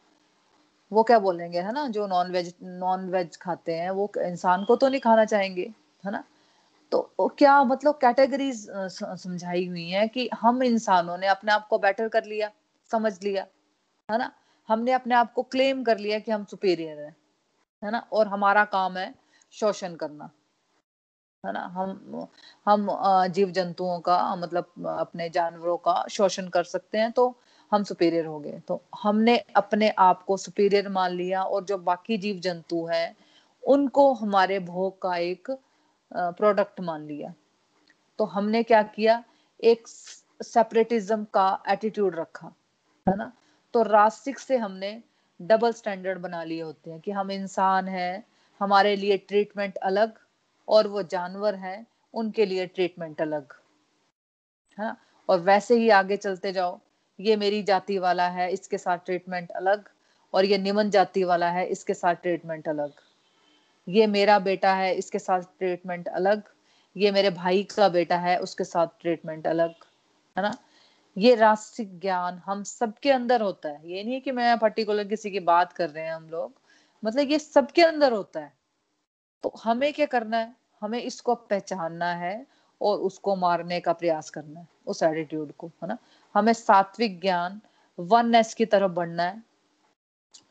[0.91, 1.87] वो क्या बोलेंगे, है ना?
[1.87, 6.11] जो नॉन वेज नॉन वेज खाते हैं, वो इंसान को तो नहीं खाना चाहेंगे, है
[6.11, 6.23] ना?
[6.91, 12.07] तो क्या मतलब कैटेगरीज समझाई हुई है कि हम इंसानों ने अपने आप को बेटर
[12.07, 12.51] कर लिया,
[12.91, 13.45] समझ लिया,
[14.09, 14.31] है ना?
[14.69, 17.15] हमने अपने आप को क्लेम कर लिया कि हम सुपीरियर है
[17.83, 17.99] है ना?
[18.13, 19.13] और हमारा काम है
[19.53, 20.29] शोषण करना।
[21.45, 21.61] है ना?
[21.67, 22.27] हम
[22.67, 22.87] हम
[23.33, 27.35] जीव जंतुओं का मतलब अपने जानवरों का शोषण कर सकते हैं तो
[27.71, 32.17] हम सुपीरियर हो गए। तो हमने अपने आप को सुपीरियर मान लिया और जो बाकी
[32.17, 33.15] जीव जंतु हैं,
[33.63, 35.51] उनको हमारे भोग का एक
[36.11, 37.33] प्रोडक्ट मान लिया।
[38.19, 39.23] तो हमने क्या किया?
[39.59, 42.51] एक सेपरेटिज्म का एटीट्यूड रखा,
[43.07, 43.31] है ना?
[43.73, 45.01] तो रास्तिक से हमने
[45.39, 48.23] डबल स्टैंडर्ड बना लिए होते हैं कि हम इंसान हैं,
[48.61, 50.13] हमारे लिए ट्रीटमेंट अलग
[50.67, 53.53] और वो जानवर हैं, उनके लिए ट्रीटमेंट अलग।
[54.79, 54.95] है,
[55.29, 56.79] और वैसे ही आगे चलते जाओ,
[57.19, 59.83] ये मेरी जाति वाला है, इसके साथ ट्रीटमेंट अलग,
[60.33, 62.93] और ये निमन जाति वाला है, इसके साथ ट्रीटमेंट अलग।
[63.89, 66.43] ये मेरा बेटा है, इसके साथ ट्रीटमेंट अलग,
[66.97, 69.69] ये मेरे भाई का बेटा है, उसके साथ ट्रीटमेंट अलग,
[70.37, 70.57] है ना?
[71.17, 75.31] ये राष्ट्रिक ज्ञान हम सबके अंदर होता है। ये नहीं है कि मैं पर्टिकुलर किसी
[75.31, 76.53] की बात कर रहे हैं हम लोग
[77.05, 78.53] मतलब ये सबके अंदर होता है।
[79.45, 80.53] तो हमें क्या करना है?
[80.81, 82.45] हमें इसको पहचानना है
[82.81, 85.97] और उसको मारने का प्रयास करना है, उस एटीट्यूड को, है ना?
[86.35, 87.59] हमें सात्विक ज्ञान
[87.99, 89.43] वननेस की तरफ़ बढ़ना है,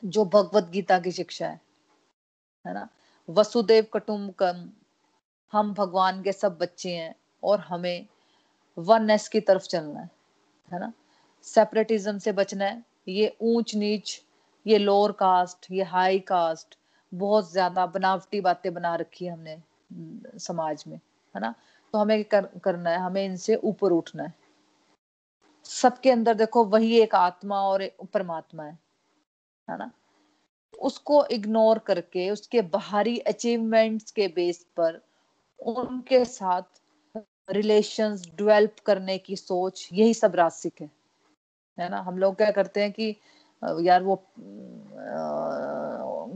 [0.04, 1.60] जो भगवत गीता की शिक्षा है
[2.64, 2.88] है ना?
[3.28, 4.70] वसुदेव कटुम्बकम
[5.52, 8.06] हम भगवान के सब बच्चे हैं और हमें
[8.78, 10.10] वननेस की तरफ़ चलना है
[10.72, 10.92] है ना?
[11.42, 14.20] सेपरेटिज्म से बचना है, ये ऊंच नीच,
[14.66, 16.78] ये लोअर कास्ट ये हाई कास्ट
[17.14, 21.54] बहुत ज़्यादा बनावटी बातें बना रखी है हमने समाज में है ना?
[21.94, 22.98] तो हमें कर, करना है?
[22.98, 24.34] हमें इनसे ऊपर उठना है।
[25.66, 28.78] सबके अंदर देखो वही एक आत्मा और परमात्मा है
[29.68, 29.90] है ना?
[30.78, 35.00] उसको इग्नोर करके उसके बाहरी अचीवमेंट्स के बेस पर
[35.60, 36.80] उनके साथ
[37.50, 40.90] रिलेशंस डेवलप करने की सोच यही सब रास्तिक है।
[41.78, 42.00] है ना?
[42.00, 43.16] हम लोग क्या करते हैं कि
[43.86, 44.14] यार वो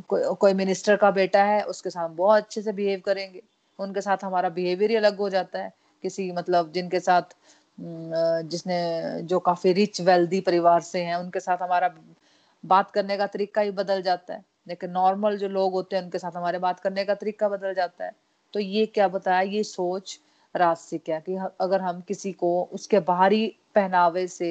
[0.00, 3.42] को, कोई मिनिस्टर का बेटा है उसके साथ बहुत अच्छे से बिहेव करेंगे।
[3.78, 5.72] उनके साथ हमारा बिहेवियर ही अलग हो जाता है।
[6.04, 7.36] किसी मतलब जिनके साथ
[7.78, 8.78] जिसने
[9.22, 11.90] जो काफ़ी रिच वेल्दी परिवार से हैं उनके साथ हमारा
[12.64, 16.18] बात करने का तरीका ही बदल जाता है। लेकिन नॉर्मल जो लोग होते हैं उनके
[16.18, 18.12] साथ हमारे बात करने का तरीका बदल जाता है।
[18.54, 20.18] तो ये क्या बताया ये सोच
[20.54, 24.50] रास्तिक है कि अगर हम किसी को उसके बाहरी पहनावे से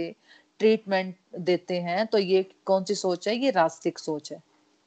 [0.60, 3.36] ट्रीटमेंट देते हैं तो ये कौन सी सोच है?
[3.36, 4.42] ये रास्तिक सोच है।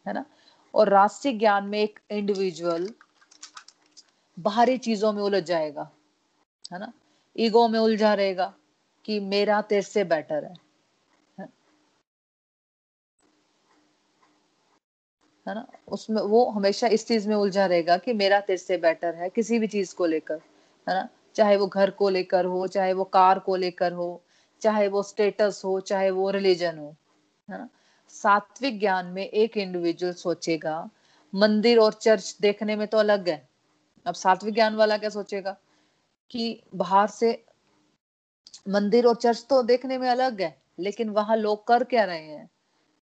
[0.06, 0.24] है ना?
[0.74, 2.94] और रास्तिक ज्ञान में एक इंडिविजुअल
[4.38, 5.90] बाहरी चीज़ों में उलझ जाएगा,
[6.72, 6.92] है ना?
[7.38, 8.54] ईगो में उलझा रहेगा
[9.04, 10.54] कि मेरा तेरे से बेटर है
[15.46, 15.54] है?
[15.54, 15.66] ना?
[15.88, 19.58] उसमें वो हमेशा इस चीज़ में उलझा रहेगा कि मेरा तेरे से बेटर है, किसी
[19.58, 20.40] भी चीज़ को लेकर,
[20.88, 21.08] है ना?
[21.34, 24.22] चाहे वो घर को लेकर हो, चाहे वो कार को लेकर हो,
[24.60, 26.96] चाहे वो स्टेटस हो, चाहे वो रिलीजन हो,
[27.50, 27.68] है ना?
[28.10, 30.90] सात्विक ज्ञान में एक इंडिविजुअल सोचेगा।
[31.34, 33.48] मंदिर और चर्च देखने में तो अलग है।
[34.06, 35.56] अब सात्विक ज्ञान वाला क्या सोचेगा?
[36.30, 37.44] कि बाहर से
[38.68, 42.50] मंदिर और चर्च तो देखने में अलग है, लेकिन वहाँ लोग कर क्या रहे हैं?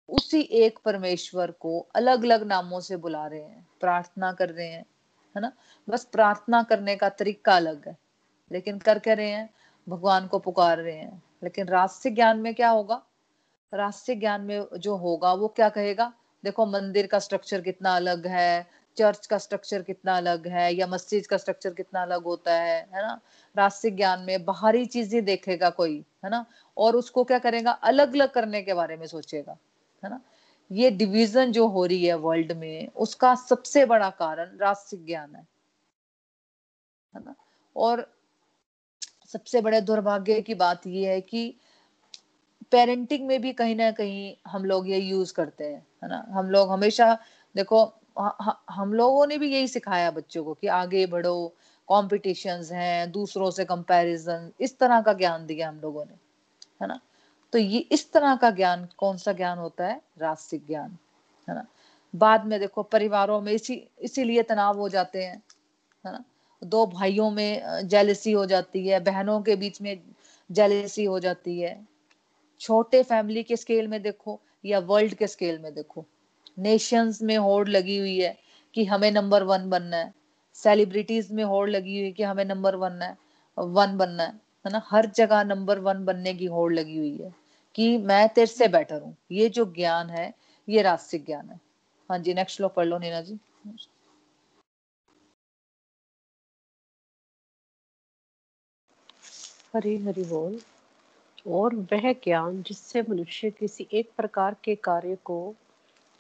[0.09, 4.87] उसी एक परमेश्वर को अलग अलग नामों से बुला रहे हैं। प्रार्थना कर रहे हैं,
[5.37, 5.53] है ना?
[5.89, 7.99] बस प्रार्थना करने का तरीका अलग है।
[8.53, 9.55] लेकिन कर क्या रहे हैं?
[9.89, 13.03] भगवान को पुकार रहे हैं। लेकिन रास्तिक ज्ञान में क्या होगा?
[13.73, 16.13] रास्तिक ज्ञान में जो होगा, वो क्या कहेगा?
[16.45, 21.27] देखो, मंदिर का स्ट्रक्चर कितना अलग है चर्च का स्ट्रक्चर कितना अलग है, या मस्जिद
[21.27, 23.21] का स्ट्रक्चर कितना अलग होता है है ना?
[23.57, 26.45] रास्तिक ज्ञान में बाहरी चीज़ें देखेगा कोई, है ना?
[26.77, 27.71] और उसको क्या करेगा?
[27.71, 29.57] अलग अलग करने के बारे में सोचेगा,
[30.03, 30.21] है ना?
[30.71, 35.47] ये डिवीज़न जो हो रही है वर्ल्ड में, उसका सबसे बड़ा कारण रास्तिक ज्ञान है
[37.15, 37.35] है ना?
[37.77, 38.07] और
[39.29, 41.43] सबसे बड़े दुर्भाग्य की बात यह है कि
[42.71, 46.27] पेरेंटिंग में भी कहीं ना कहीं हम लोग ये यूज़ करते हैं, है ना?
[46.31, 47.19] हम लोग हमेशा,
[47.55, 47.95] देखो
[48.71, 51.55] हम लोगों ने भी यही सिखाया बच्चों को कि आगे बढ़ो
[51.89, 56.15] कॉम्पिटिशन्स हैं, दूसरों से कंपैरिजन इस तरह का ज्ञान दिया हम लोगों ने,
[56.83, 57.01] है ना?
[57.53, 60.01] तो ये इस तरह का ज्ञान, कौन सा ज्ञान होता है?
[60.19, 60.97] रास्तिक ज्ञान,
[61.49, 61.67] है ना?
[62.17, 65.43] बाद में देखो, परिवारों में इसी, इसीलिए तनाव हो जाते हैं,
[66.07, 66.25] है ना?
[66.65, 70.01] दो भाइयों में जेलसी हो जाती है, बहनों के बीच में
[70.51, 71.98] जेलसी हो जाती है
[72.61, 76.05] छोटे फैमिली के स्केल में देखो या वर्ल्ड के स्केल में देखो।
[76.59, 78.39] नेशंस में होड़ लगी हुई है
[78.75, 80.15] कि हमें नंबर वन बनना है।
[80.55, 83.17] सेलिब्रिटीज में होड़ लगी हुई है कि हमें नंबर वन है,
[83.59, 84.83] वन बनना है। है ना?
[84.91, 87.35] हर जगह नंबर वन बनने की होड़ लगी हुई है
[87.75, 90.35] कि मैं तेरे से बेटर हूँ। ये जो ज्ञान है,
[90.69, 91.61] ये रास्तिक ज्ञान है।
[92.11, 93.39] हाँ जी नेक्स्ट लो पढ़ लो नीना जी।
[99.75, 100.61] हरी हरी बोल।
[101.49, 105.55] और वह ज्ञान जिससे मनुष्य किसी एक प्रकार के कार्य को,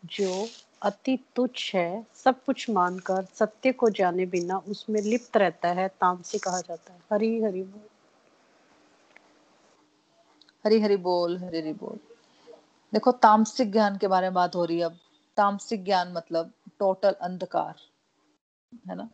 [0.04, 0.46] जो
[0.82, 6.38] अति तुच्छ है, सब कुछ मानकर सत्य को जाने बिना उसमें लिप्त रहता है, तामसी
[6.38, 7.88] कहा जाता है। हरी हरी बोल।
[10.66, 11.98] हरी हरी बोल, हरी हरी बोल।
[12.92, 14.98] देखो, तामसिक ज्ञान के बारे में बात हो रही है अब।
[15.36, 17.74] तामसिक ज्ञान मतलब टोटल अंधकार,
[18.88, 19.10] है ना?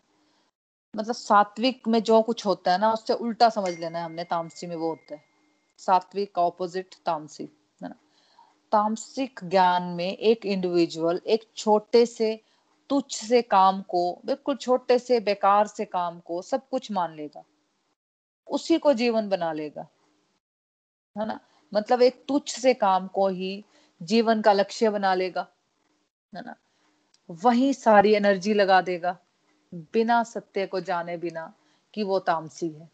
[0.96, 4.66] मतलब सात्विक में जो कुछ होता है ना, उससे उल्टा समझ लेना है हमने, तामसी
[4.66, 5.34] में वो होता है।
[5.78, 7.44] सात्विक ऑपोजिट तामसी
[7.82, 7.94] है ना?
[8.72, 12.40] तामसिक ज्ञान में एक इंडिविजुअल एक छोटे से
[12.88, 17.44] तुच्छ से काम को, बिल्कुल छोटे से, बेकार से काम को सब कुछ मान लेगा।
[18.46, 19.88] उसी को जीवन बना लेगा,
[21.18, 21.40] है ना?
[21.74, 23.64] मतलब एक तुच्छ से काम को ही
[24.02, 25.46] जीवन का लक्ष्य बना लेगा,
[26.34, 26.56] है ना?
[27.30, 29.18] वही सारी एनर्जी लगा देगा,
[29.74, 31.54] बिना सत्य को जाने बिना
[31.94, 32.90] कि वो तामसी है।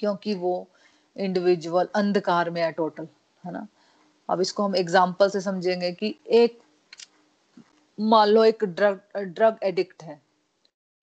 [0.00, 0.70] क्योंकि वो
[1.18, 3.08] इंडिविजुअल अंधकार में है टोटल
[3.44, 3.66] है ना?
[4.28, 6.58] अब इसको हम एग्ज़ाम्पल से समझेंगे कि एक,
[7.98, 10.20] मान लो एक ड्रग ड्रग एडिक्ट है,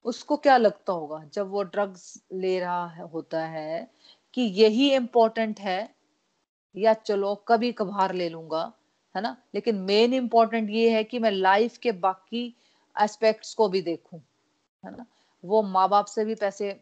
[0.05, 3.87] उसको क्या लगता होगा जब वो ड्रग्स ले रहा है, होता है
[4.33, 5.89] कि यही इम्पोर्टेंट है
[6.75, 8.71] या चलो कभी कभार ले लूँगा,
[9.15, 9.35] है ना?
[9.55, 12.45] लेकिन मेन इम्पोर्टेंट ये है कि मैं लाइफ के बाकी
[12.95, 14.21] एस्पेक्ट्स को भी देखूँ,
[14.83, 15.05] है ना?
[15.43, 16.79] वो माँ बाप से भी पैसे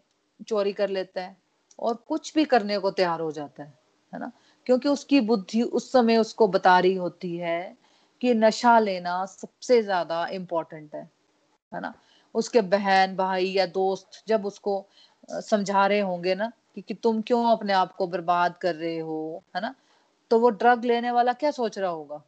[0.48, 1.36] चोरी कर लेता है
[1.80, 3.74] और कुछ भी करने को तैयार हो जाता है
[4.14, 4.32] है ना?
[4.66, 7.78] क्योंकि उसकी बुद्धि उस समय उसको बता रही होती है
[8.22, 11.04] कि नशा लेना सबसे ज़्यादा इम्पोर्टेंट है
[11.72, 11.94] है ना?
[12.36, 14.86] उसके बहन भाई या दोस्त जब उसको
[15.32, 19.44] समझा रहे होंगे ना कि, कि तुम क्यों अपने आप को बर्बाद कर रहे हो
[19.56, 19.76] है ना?
[20.32, 22.24] तो वो ड्रग लेने वाला क्या सोच रहा होगा?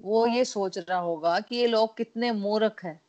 [0.00, 3.00] वो ये सोच रहा होगा कि ये लोग कितने मूर्ख हैं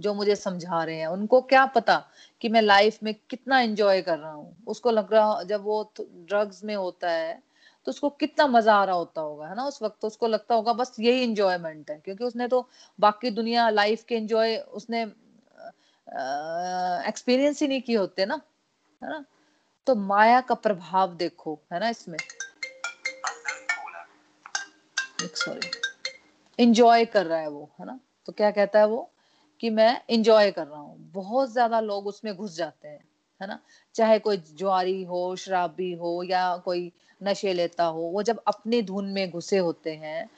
[0.00, 2.02] जो मुझे समझा रहे हैं, उनको क्या पता
[2.42, 4.56] कि मैं लाइफ में कितना एंजॉय कर रहा हूँ?
[4.66, 7.38] उसको लग रहा जब वो ड्रग्स में होता है
[7.86, 9.64] तो उसको कितना मज़ा आ रहा होता होगा, है ना?
[9.64, 13.68] उस वक्त तो उसको लगता होगा बस यही इंजॉयमेंट है, क्योंकि उसने तो बाकी दुनिया
[13.70, 15.02] लाइफ के एंजॉय उसने
[17.08, 18.40] एक्सपीरियंस ही नहीं किए होते ना,
[19.02, 19.24] है ना?
[19.86, 22.18] तो माया का प्रभाव देखो, है ना इसमें?
[25.22, 25.70] सॉरी
[26.58, 27.98] इंजॉय कर रहा है वो, है ना?
[28.26, 29.10] तो क्या कहता है वो?
[29.60, 33.00] कि मैं इंजॉय कर रहा हूँ। बहुत ज़्यादा लोग उसमें घुस जाते हैं,
[33.40, 33.58] है ना?
[33.94, 39.06] चाहे कोई जुआरी हो, शराबी हो या कोई नशे लेता हो, वो जब अपने धुन
[39.06, 40.28] में घुसे होते हैं,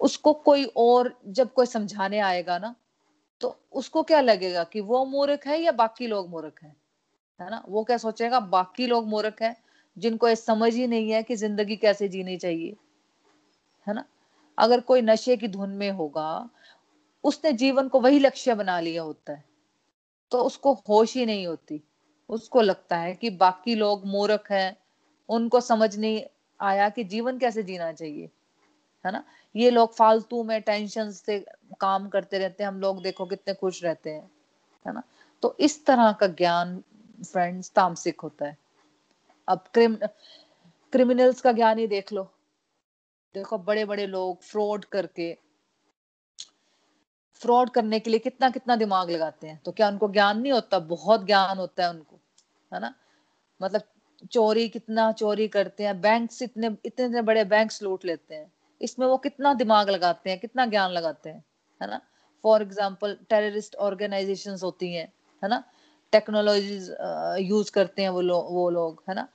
[0.00, 2.74] उसको कोई और जब कोई समझाने आएगा ना
[3.40, 6.76] तो उसको क्या लगेगा कि वो मूर्ख है या बाकी लोग मूर्ख है?
[7.40, 7.62] है ना?
[7.68, 9.56] वो क्या सोचेगा, बाकी लोग मूर्ख है,
[9.96, 12.76] जिनको ये समझ ही नहीं है कि ज़िंदगी कैसे जीनी चाहिए,
[13.86, 14.04] है ना?
[14.58, 16.28] अगर कोई नशे की धुन में होगा
[17.24, 19.44] उसने जीवन को वही लक्ष्य बना लिया होता है।
[20.30, 21.82] तो उसको होश ही नहीं होती।
[22.28, 24.76] उसको लगता है कि बाकी लोग मूर्ख हैं,
[25.28, 26.22] उनको समझ नहीं
[26.60, 28.30] आया कि जीवन कैसे जीना चाहिए,
[29.06, 29.24] है ना?
[29.56, 31.46] ये लोग फालतू में टेंशन से
[31.80, 34.30] काम करते रहते हैं, हम लोग देखो कितने खुश रहते हैं,
[34.86, 35.02] है ना?
[35.42, 36.82] तो इस तरह का ज्ञान
[37.32, 38.58] फ्रेंड्स तामसिक होता है।
[39.48, 39.98] अब क्रिम
[40.92, 42.24] क्रिमिनल्स का ज्ञान ही देख लो।
[43.34, 45.36] देखो बड़े बड़े लोग फ्रॉड करके
[47.42, 50.78] फ्रॉड करने के लिए कितना कितना दिमाग लगाते हैं। तो क्या उनको ज्ञान नहीं होता?
[50.78, 52.20] बहुत ज्ञान होता है उनको,
[52.72, 52.94] है ना?
[53.60, 53.82] मतलब
[54.32, 58.50] चोरी, कितना चोरी करते हैं बैंक इतने इतने इतने बड़े बैंक लूट लेते हैं।
[58.80, 61.44] इसमें वो कितना दिमाग लगाते हैं, कितना ज्ञान लगाते हैं,
[61.80, 62.00] है ना?
[62.44, 65.62] फॉर एग्ज़ाम्पल टेररिस्ट ऑर्गेनाइजेशन होती हैं, है ना?
[66.12, 66.90] टेक्नोलॉजीज़
[67.40, 69.28] यूज़ करते हैं वो लोग वो लोग, है ना?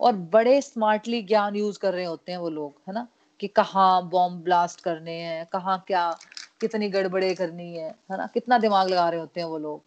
[0.00, 3.06] और बड़े स्मार्टली ज्ञान यूज़ कर रहे होते हैं वो लोग, है ना?
[3.42, 6.18] कि कहाँ बॉम्ब ब्लास्ट करने हैं, कहाँ क्या,
[6.60, 8.26] कितनी गड़बड़े करनी है है ना?
[8.26, 9.82] कितना दिमाग लगा रहे होते हैं वो लोग?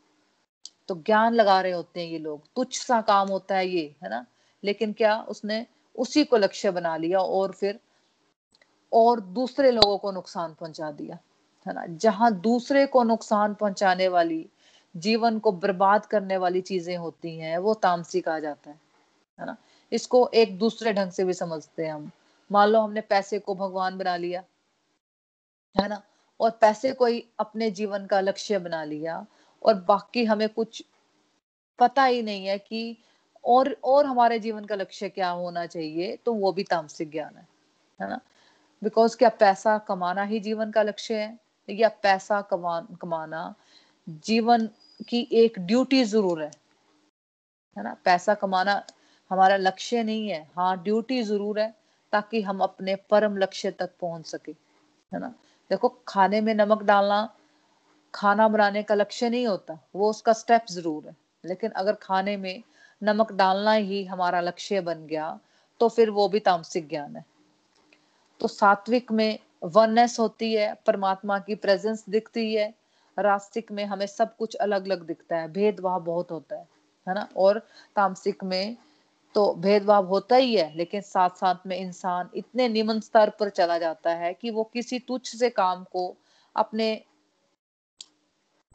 [0.87, 4.09] तो ज्ञान लगा रहे होते हैं ये लोग। तुच्छ सा काम होता है ये, है
[4.09, 4.25] ना?
[4.63, 5.65] लेकिन क्या उसने
[5.95, 7.79] उसी को लक्ष्य बना लिया और फिर
[8.93, 11.17] और दूसरे लोगों को नुकसान पहुँचा दिया,
[11.67, 11.85] है ना?
[11.85, 14.49] जहाँ दूसरे को नुकसान पहुँचाने वाली,
[14.97, 18.79] जीवन को बर्बाद करने वाली चीज़ें होती हैं, वो तामसिक आ जाता है
[19.39, 19.57] है ना?
[19.91, 22.11] इसको एक दूसरे ढंग से भी समझते हैं हम।
[22.51, 24.43] मान लो हमने पैसे को भगवान बना लिया,
[25.75, 26.01] है ना?
[26.39, 29.25] और पैसे को ही अपने जीवन का लक्ष्य बना लिया,
[29.63, 30.83] और बाकी हमें कुछ
[31.79, 32.97] पता ही नहीं है कि
[33.43, 37.47] और और हमारे जीवन का लक्ष्य क्या होना चाहिए तो वो भी तामसिक ज्ञान है
[37.99, 38.19] है ना?
[38.81, 41.37] बिकॉज़ क्या पैसा कमाना ही जीवन का लक्ष्य है?
[41.69, 43.53] या पैसा कमा कमाना
[44.25, 44.69] जीवन
[45.09, 46.51] की एक ड्यूटी ज़रूर है
[47.77, 47.93] है ना?
[48.05, 48.81] पैसा कमाना
[49.31, 51.73] हमारा लक्ष्य नहीं है। हाँ ड्यूटी ज़रूर है
[52.15, 54.51] ताकि हम अपने परम लक्ष्य तक पहुँच सके,
[55.13, 55.33] है ना?
[55.69, 57.17] देखो, खाने में नमक डालना,
[58.13, 62.63] खाना बनाने का लक्ष्य नहीं होता, वो उसका स्टेप ज़रूर है। लेकिन अगर खाने में
[63.01, 65.39] नमक डालना ही हमारा लक्ष्य बन गया
[65.79, 67.25] तो फिर वो भी तामसिक ज्ञान है।
[68.39, 72.73] तो सात्विक में वननेस होती है, परमात्मा की प्रेजेंस दिखती है,
[73.17, 76.67] रास्तिक में हमें सब कुछ अलग अलग दिखता है, भेदभाव बहुत होता है
[77.07, 77.27] है ना?
[77.37, 77.59] और
[77.95, 78.77] तामसिक में
[79.35, 83.77] तो भेदभाव होता ही है, लेकिन साथ साथ में इंसान इतने निम्न स्तर पर चला
[83.77, 86.15] जाता है कि वो किसी तुच्छ से काम को
[86.55, 87.03] अपने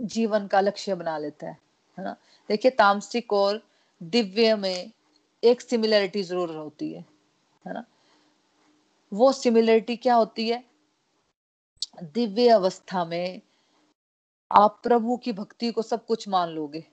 [0.02, 1.58] जीवन का लक्ष्य बना लेता है
[1.98, 2.16] है ना?
[2.48, 3.62] देखिए, तामसिक और
[4.02, 4.90] दिव्य में
[5.42, 7.04] एक सिमिलरिटी ज़रूर होती है
[7.66, 7.84] है ना?
[9.12, 10.64] वो सिमिलरिटी क्या होती है?
[12.02, 13.40] दिव्य अवस्था में
[14.50, 16.84] आप प्रभु की भक्ति को सब कुछ मान लोगे,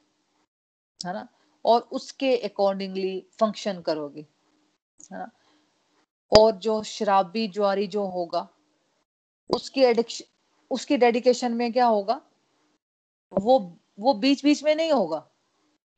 [1.05, 1.27] है ना?
[1.67, 4.21] और उसके अकॉर्डिंगली फ़ंक्शन करोगे,
[5.11, 5.29] है ना?
[6.31, 8.47] और जो शराबी ज्वारी जो होगा,
[9.49, 10.25] उसकी एडिक्शन
[10.71, 12.21] उसकी डेडिकेशन में क्या होगा?
[13.31, 13.59] वो
[13.99, 15.17] वो बीच बीच में नहीं होगा,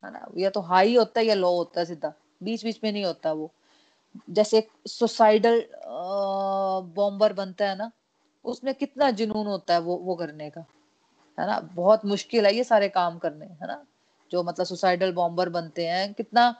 [0.02, 0.26] है ना?
[0.38, 3.32] या तो हाई होता है या लो होता है सीधा बीच बीच में नहीं होता
[3.32, 3.50] वो।
[4.30, 5.64] जैसे एक सुसाइडल
[6.96, 7.90] बॉम्बर बनता है ना,
[8.44, 10.60] उसमें कितना जुनून होता है वो वो करने का,
[11.38, 11.58] है ना?
[11.74, 13.84] बहुत मुश्किल है ये सारे काम करने, है ना?
[14.32, 16.54] जो मतलब सुसाइडल बॉम्बर बनते हैं, कितना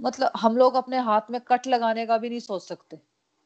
[0.00, 2.96] मतलब हम लोग अपने हाथ में कट लगाने का भी नहीं सोच सकते,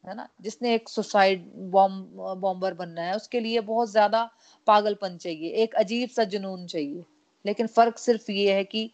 [0.05, 0.29] है ना?
[0.41, 4.31] जिसने एक सुसाइड बॉम्ब बॉम्बर बनना है, उसके लिए बहुत ज़्यादा
[4.67, 7.05] पागलपन चाहिए, एक अजीब सा जुनून चाहिए।
[7.45, 8.91] लेकिन फ़र्क सिर्फ़ ये है कि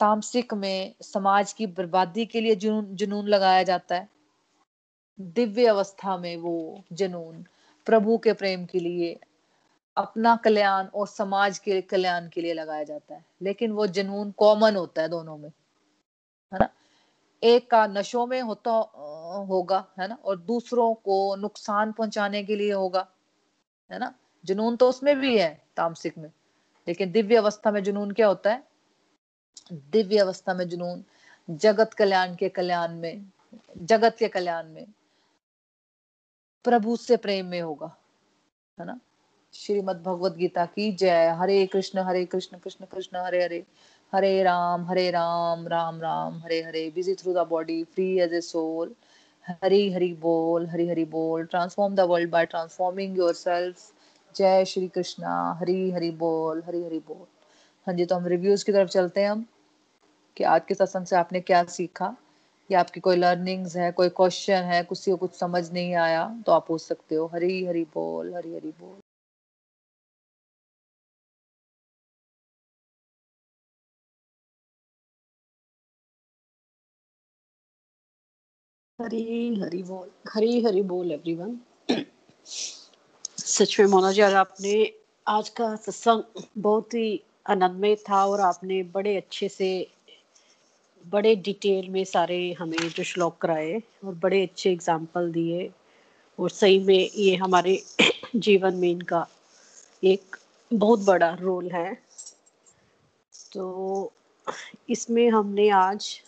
[0.00, 4.08] तामसिक में समाज की बर्बादी के लिए जुनून जुनून लगाया जाता है।
[5.18, 7.44] दिव्य अवस्था में वो जुनून,
[7.86, 9.18] प्रभु के प्रेम के लिए
[9.96, 14.76] अपना कल्याण और समाज के कल्याण के लिए लगाया जाता है। लेकिन वो जुनून कॉमन
[14.76, 15.48] होता है दोनों में,
[16.52, 16.68] है ना?
[17.42, 18.70] एक का नशों में होता
[19.48, 20.18] होगा, है ना?
[20.24, 23.06] और दूसरों को नुकसान पहुँचाने के लिए होगा,
[23.92, 24.14] है ना?
[24.44, 26.30] जुनून तो उसमें भी है तामसिक में।
[26.88, 28.64] लेकिन दिव्य अवस्था में जुनून क्या होता है?
[29.72, 31.04] दिव्य अवस्था में जुनून
[31.50, 33.30] जगत कल्याण के कल्याण में,
[33.76, 34.86] जगत के कल्याण में,
[36.64, 37.96] प्रभु से प्रेम में होगा,
[38.80, 39.00] है ना?
[39.54, 43.62] श्रीमद भगवद गीता की जय। हरे कृष्ण हरे कृष्ण कृष्ण कृष्ण, हरे हरे।
[44.12, 48.40] हरे राम हरे Ram Ram Ram, Hare Hare. Busy through the body free as a
[48.40, 48.94] soul
[49.46, 53.92] Hari Hari बोल, हरी हरी बोल। Transform the world by transforming your self
[54.34, 57.26] जय श्री कृष्णा। हरी हरी बोल, हरी हरी बोल।
[57.86, 59.44] हाँ जी तो हम रिव्यूज़ की तरफ़ चलते हैं हम,
[60.36, 62.14] कि आज के सत्संग से आपने क्या सीखा?
[62.70, 66.52] या आपकी कोई लर्निंग्स है, कोई क्वेश्चन है, किसी को कुछ समझ नहीं आया तो
[66.52, 69.03] आप पूछ सकते हो। हरी हरी बोल, हरी हरी बोल।
[79.04, 81.58] हरी हरी बोल, हरी हरी बोल एवरीवन
[83.38, 84.72] सच में मोना जी आपने
[85.26, 89.68] आज का सत्संग बहुत ही आनंदमय था, और आपने बड़े अच्छे से,
[91.04, 95.70] बड़े डिटेल में सारे हमें जो श्लोक कराए, और बड़े अच्छे एग्ज़ाम्पल दिए,
[96.38, 97.82] और सही में ये हमारे
[98.36, 99.26] जीवन में इनका
[100.02, 100.36] एक
[100.72, 101.94] बहुत बड़ा रोल है।
[103.52, 104.12] तो
[104.88, 106.20] इसमें हमने आज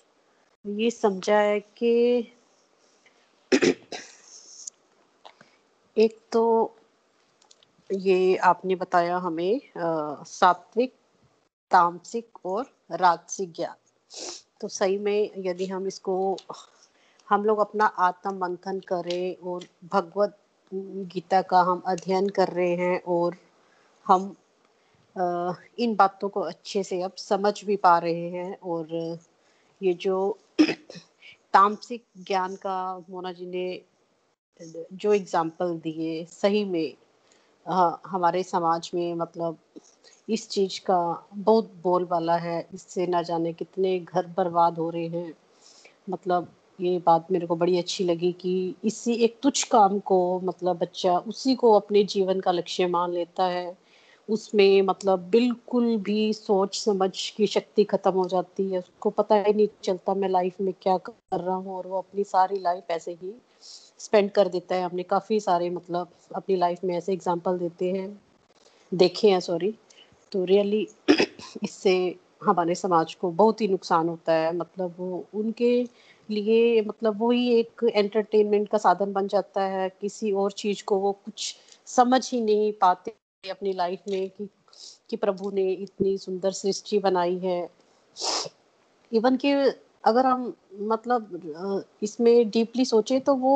[0.64, 2.32] ये समझा है कि
[5.96, 6.44] एक तो
[7.90, 9.60] ये आपने बताया हमें
[10.26, 10.92] सात्विक,
[11.70, 13.76] तामसिक और राजसिक ज्ञान।
[14.60, 16.36] तो सही में यदि हम इसको,
[17.28, 20.38] हम लोग अपना आत्म मंथन करें और भगवत
[21.14, 23.36] गीता का हम अध्ययन कर रहे हैं और
[24.06, 24.34] हम
[25.78, 29.18] इन बातों को अच्छे से अब समझ भी पा रहे हैं और
[29.80, 30.16] ये जो
[30.60, 32.76] तामसिक ज्ञान का
[33.10, 33.66] मोना जी ने
[34.60, 36.94] जो एग्ज़ाम्पल दिए, सही में
[37.66, 39.58] हाँ हमारे समाज में मतलब
[40.28, 40.98] इस चीज़ का
[41.34, 45.34] बहुत बोलबाला है, इससे ना जाने कितने घर बर्बाद हो रहे हैं।
[46.10, 48.54] मतलब ये बात मेरे को बड़ी अच्छी लगी कि
[48.84, 53.46] इसी एक तुच्छ काम को मतलब बच्चा उसी को अपने जीवन का लक्ष्य मान लेता
[53.46, 53.76] है।
[54.28, 59.52] उसमें मतलब बिल्कुल भी सोच समझ की शक्ति खत्म हो जाती है। उसको पता ही
[59.52, 63.12] नहीं चलता मैं लाइफ में क्या कर रहा हूँ और वो अपनी सारी लाइफ ऐसे
[63.12, 63.34] ही
[64.06, 68.08] स्पेंड कर देता है हमने काफ़ी सारे मतलब अपनी लाइफ में ऐसे एग्ज़ाम्पल देते हैं,
[68.92, 69.74] देखे हैं सॉरी
[70.32, 70.86] तो रियली
[71.64, 71.94] इससे
[72.44, 75.72] हमारे समाज को बहुत ही नुकसान होता है मतलब वो उनके
[76.28, 81.12] लिए मतलब वही एक एंटरटेनमेंट का साधन बन जाता है, किसी और चीज़ को वो
[81.24, 81.54] कुछ
[81.88, 84.48] समझ ही नहीं पाते अपनी लाइफ में कि
[85.10, 87.60] कि प्रभु ने इतनी सुंदर सृष्टि बनाई है।
[89.12, 89.52] इवन कि
[90.06, 90.52] अगर हम
[90.84, 93.54] मतलब इसमें डीपली सोचे तो वो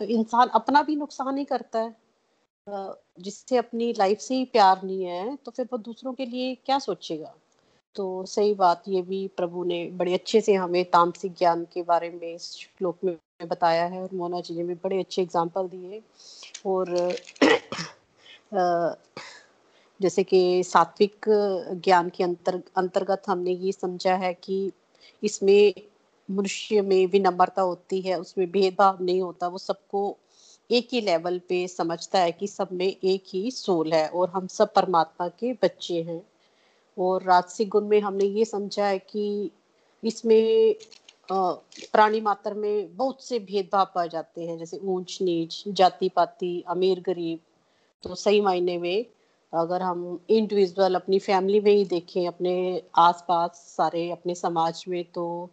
[0.00, 1.94] इंसान अपना भी नुकसान ही करता है।
[3.20, 6.78] जिससे अपनी लाइफ से ही प्यार नहीं है तो फिर वो दूसरों के लिए क्या
[6.80, 7.34] सोचेगा?
[7.96, 12.10] तो सही बात, ये भी प्रभु ने बड़े अच्छे से हमें तामसिक ज्ञान के बारे
[12.10, 16.02] में इस श्लोक में बताया है और मोना जी ने भी बड़े अच्छे एग्ज़ाम्पल दिए
[16.66, 16.94] और
[20.00, 21.24] जैसे कि सात्विक
[21.84, 24.72] ज्ञान के अंतर, अंतर्गत हमने ये समझा है कि
[25.22, 25.72] इसमें
[26.28, 30.16] मनुष्य में विनम्रता होती है, उसमें भेदभाव नहीं होता, वो सबको
[30.70, 34.46] एक ही लेवल पे समझता है कि सब में एक ही सोल है और हम
[34.46, 36.22] सब परमात्मा के बच्चे हैं।
[36.96, 39.50] और राजसिक गुण में हमने ये समझा है कि
[40.02, 40.74] इसमें
[41.28, 47.00] प्राणी मात्र में बहुत से भेदभाव पाए जाते हैं, जैसे ऊंच नीच जाति पाति अमीर
[47.00, 47.40] गरीब
[48.04, 49.06] तो सही मायने में
[49.54, 55.50] अगर हम इंडिविजुअल अपनी फैमिली में ही देखें, अपने आसपास सारे, अपने समाज में तो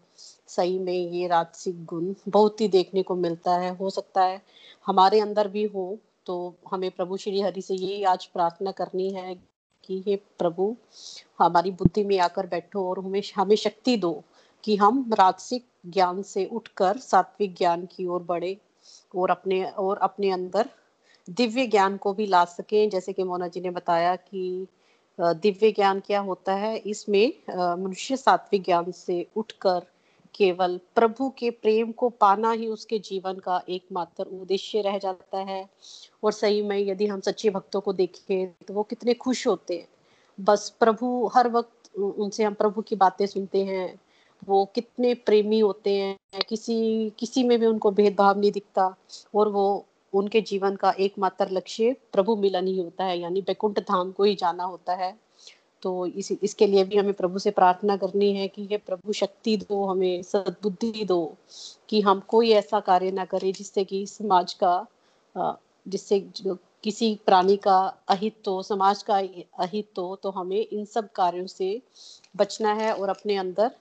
[0.48, 4.42] सही में ये राजसिक गुण बहुत ही देखने को मिलता है। हो सकता है
[4.86, 6.36] हमारे अंदर भी हो तो
[6.72, 9.36] हमें प्रभु श्री हरि से यही आज प्रार्थना करनी है
[9.84, 10.76] कि हे प्रभु,
[11.40, 14.14] हमारी बुद्धि में आकर बैठो और हमें हमें शक्ति दो
[14.64, 18.58] कि हम राजसिक ज्ञान से उठकर सात्विक ज्ञान की ओर बढ़े
[19.16, 20.70] और अपने और अपने अंदर
[21.30, 24.68] दिव्य ज्ञान को भी ला सके। जैसे कि मोना जी ने बताया कि
[25.20, 26.78] दिव्य ज्ञान क्या होता है?
[26.78, 27.34] इसमें
[27.84, 29.86] मनुष्य सात्विक ज्ञान से उठकर
[30.36, 35.68] केवल प्रभु के प्रेम को पाना ही उसके जीवन का एकमात्र उद्देश्य रह जाता है।
[36.24, 39.88] और सही में यदि हम सच्चे भक्तों को देखें तो वो कितने खुश होते हैं।
[40.40, 44.00] बस प्रभु, हर वक्त उनसे हम प्रभु की बातें सुनते हैं।
[44.48, 48.96] वो कितने प्रेमी होते हैं। किसी किसी में भी उनको भेदभाव नहीं दिखता।
[49.36, 54.12] और वो उनके जीवन का एकमात्र लक्ष्य प्रभु मिलन ही होता है, यानी बैकुंठ धाम
[54.12, 55.16] को ही जाना होता है।
[55.84, 59.56] तो इस, इसके लिए भी हमें प्रभु से प्रार्थना करनी है कि ये प्रभु शक्ति
[59.58, 61.38] दो, हमें सद्बुद्धि दो
[61.90, 64.88] कि हम कोई ऐसा कार्य ना करें जिससे कि समाज का
[65.88, 66.20] जिससे
[66.84, 67.78] किसी प्राणी का
[68.10, 69.18] अहित हो, समाज का
[69.60, 71.82] अहित हो तो हमें इन सब कार्यों से
[72.38, 73.72] बचना है और अपने अंदर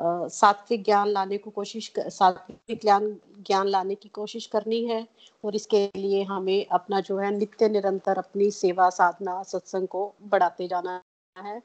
[0.00, 3.10] सात्विक ज्ञान लाने को कोशिश सात्विक ज्ञान
[3.46, 5.06] ज्ञान लाने की कोशिश करनी है
[5.44, 10.68] और इसके लिए हमें अपना जो है नित्य निरंतर अपनी सेवा, साधना, सत्संग को बढ़ाते
[10.68, 11.00] जाना
[11.36, 11.60] है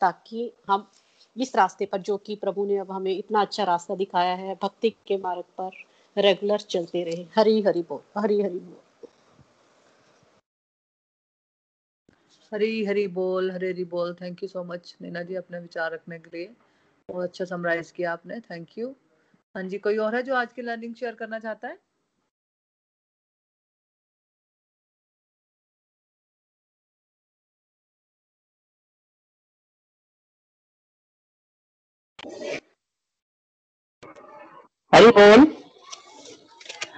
[0.00, 0.88] ताकि हम
[1.36, 4.90] इस रास्ते पर, जो कि प्रभु ने अब हमें इतना अच्छा रास्ता दिखाया है, भक्ति
[5.06, 9.08] के मार्ग पर रेगुलर चलते रहे। हरी हरी बोल, हरी हरी बोल।
[12.52, 16.18] हरी हरी बोल, हरी हरी बोल। Thank you so much Neena ji, अपने विचार रखने
[16.18, 16.50] के लिए।
[17.08, 18.88] बहुत अच्छा समराइज किया आपने थैंक यू
[19.54, 21.78] हाँ जी कोई और है जो आज की लर्निंग शेयर करना चाहता है?
[34.92, 35.46] हरी बोल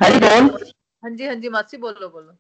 [0.03, 0.49] हरी बोल
[1.03, 2.33] हाँ जी हाँ जी मासी बोलो बोलो।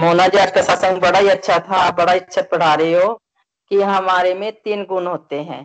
[0.00, 2.92] मोना जी आज का सत्संग बड़ा ही अच्छा था। आप बड़ा ही अच्छा पढ़ा रहे
[2.94, 3.12] हो
[3.70, 5.62] कि हमारे में तीन गुण होते हाँ,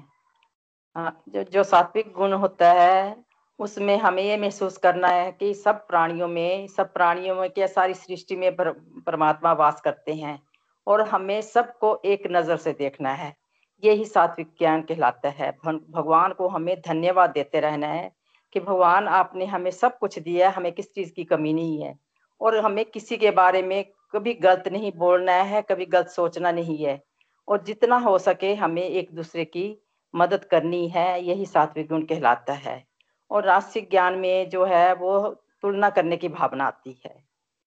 [0.98, 3.16] जो जो सात्विक गुण होता है,
[3.60, 7.94] उसमें हमें ये महसूस करना है कि सब प्राणियों में, सब प्राणियों में क्या सारी
[7.94, 10.40] सृष्टि में परमात्मा वास करते हैं
[10.88, 13.36] और हमें सबको एक नज़र से देखना है।
[13.84, 18.12] यही सात्विक ज्ञान कहलाता है। भगवान को हमें धन्यवाद देते रहना है
[18.56, 21.98] कि भगवान आपने हमें सब कुछ दिया हमें किस चीज़ की कमी नहीं है
[22.42, 23.84] और हमें किसी के बारे में
[24.14, 27.02] कभी गलत नहीं बोलना है, कभी गलत सोचना नहीं है
[27.48, 29.68] और जितना हो सके हमें एक दूसरे की
[30.14, 32.84] मदद करनी है, यही सात्विक गुण कहलाता है।
[33.32, 35.30] और राष्ट्रिक ज्ञान में जो है, वो
[35.62, 37.16] तुलना करने की भावना आती है।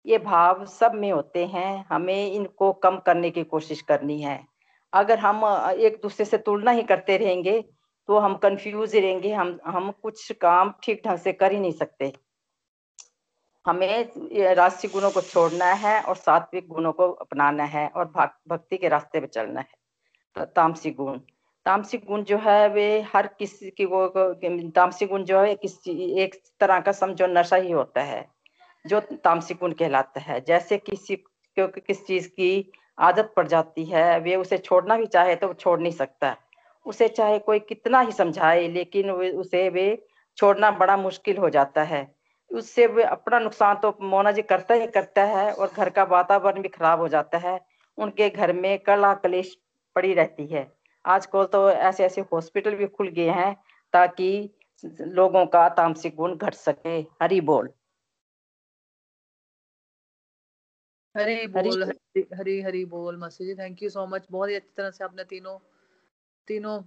[0.06, 4.44] ये भाव सब में होते हैं, हमें इनको कम करने की कोशिश करनी है।
[4.92, 7.60] अगर हम एक दूसरे से तुलना ही करते रहेंगे
[8.08, 12.12] तो हम कंफ्यूज रहेंगे, हम हम कुछ काम ठीक ढंग से कर ही नहीं सकते।
[13.66, 18.04] हमें राष्ट्रीय गुणों को छोड़ना है और सात्विक गुणों को अपनाना है और
[18.48, 21.18] भक्ति के रास्ते पर चलना है। तामसिक गुण।
[21.66, 22.84] तामसिक गुण जो है वे
[23.14, 24.06] हर किसी की वो
[24.76, 25.92] तामसिक गुण जो है किसी
[26.22, 28.24] एक तरह का समझो नशा ही होता है,
[28.84, 34.18] जो तामसिक गुण कहलाता है। जैसे किसी क्योंकि किस चीज़ की आदत पड़ जाती है,
[34.20, 36.36] वे उसे छोड़ना भी चाहे तो छोड़ नहीं सकता।
[36.86, 39.86] उसे चाहे कोई कितना ही समझाए, लेकिन उसे वे
[40.38, 42.06] छोड़ना बड़ा मुश्किल हो जाता है।
[42.50, 46.62] उससे वे अपना नुकसान तो मोना जी करता ही करता है और घर का वातावरण
[46.62, 47.58] भी खराब हो जाता है।
[47.98, 49.56] उनके घर में कला कलेश
[49.96, 53.54] पड़ी रहती है। आजकल तो ऐसे ऐसे हॉस्पिटल भी खुल गए हैं
[53.94, 54.30] ताकि
[54.84, 57.70] लोगों का तामसिक गुण घट सके। हरी बोल।
[61.14, 64.72] हरी बोल हरी हरी हरी बोल Masi ji thank you so much बहुत ही अच्छी
[64.76, 65.58] तरह से आपने तीनों
[66.48, 66.78] तीनों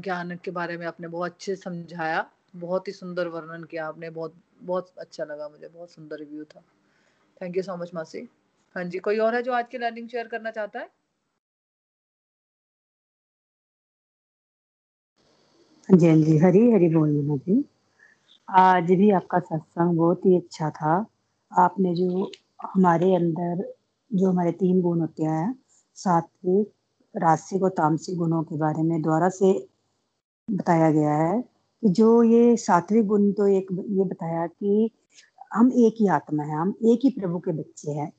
[0.00, 2.24] ज्ञान के बारे में आपने बहुत अच्छे समझाया।
[2.56, 6.62] बहुत ही सुंदर वर्णन किया आपने। बहुत बहुत अच्छा लगा मुझे। बहुत सुंदर रिव्यू था।
[7.40, 8.28] थैंक यू सो मच मासी
[8.76, 10.90] हाँ जी कोई और है जो आज की लर्निंग शेयर करना चाहता है?
[15.88, 17.64] जी हाँ जी, हरी हरी बोल जी।
[18.48, 20.94] आज भी आपका सत्संग बहुत ही अच्छा था।
[21.52, 22.30] आपने जो
[22.64, 23.62] हमारे अंदर,
[24.10, 25.54] जो हमारे तीन गुण होते हैं,
[25.98, 26.72] सात्विक
[27.14, 29.52] रासिक और तामसिक गुणों के बारे में द्वारा से
[30.48, 34.90] बताया गया है कि जो ये सात्विक गुण तो एक ये बताया कि
[35.54, 38.12] हम एक ही आत्मा है, हम एक ही प्रभु के बच्चे हैं।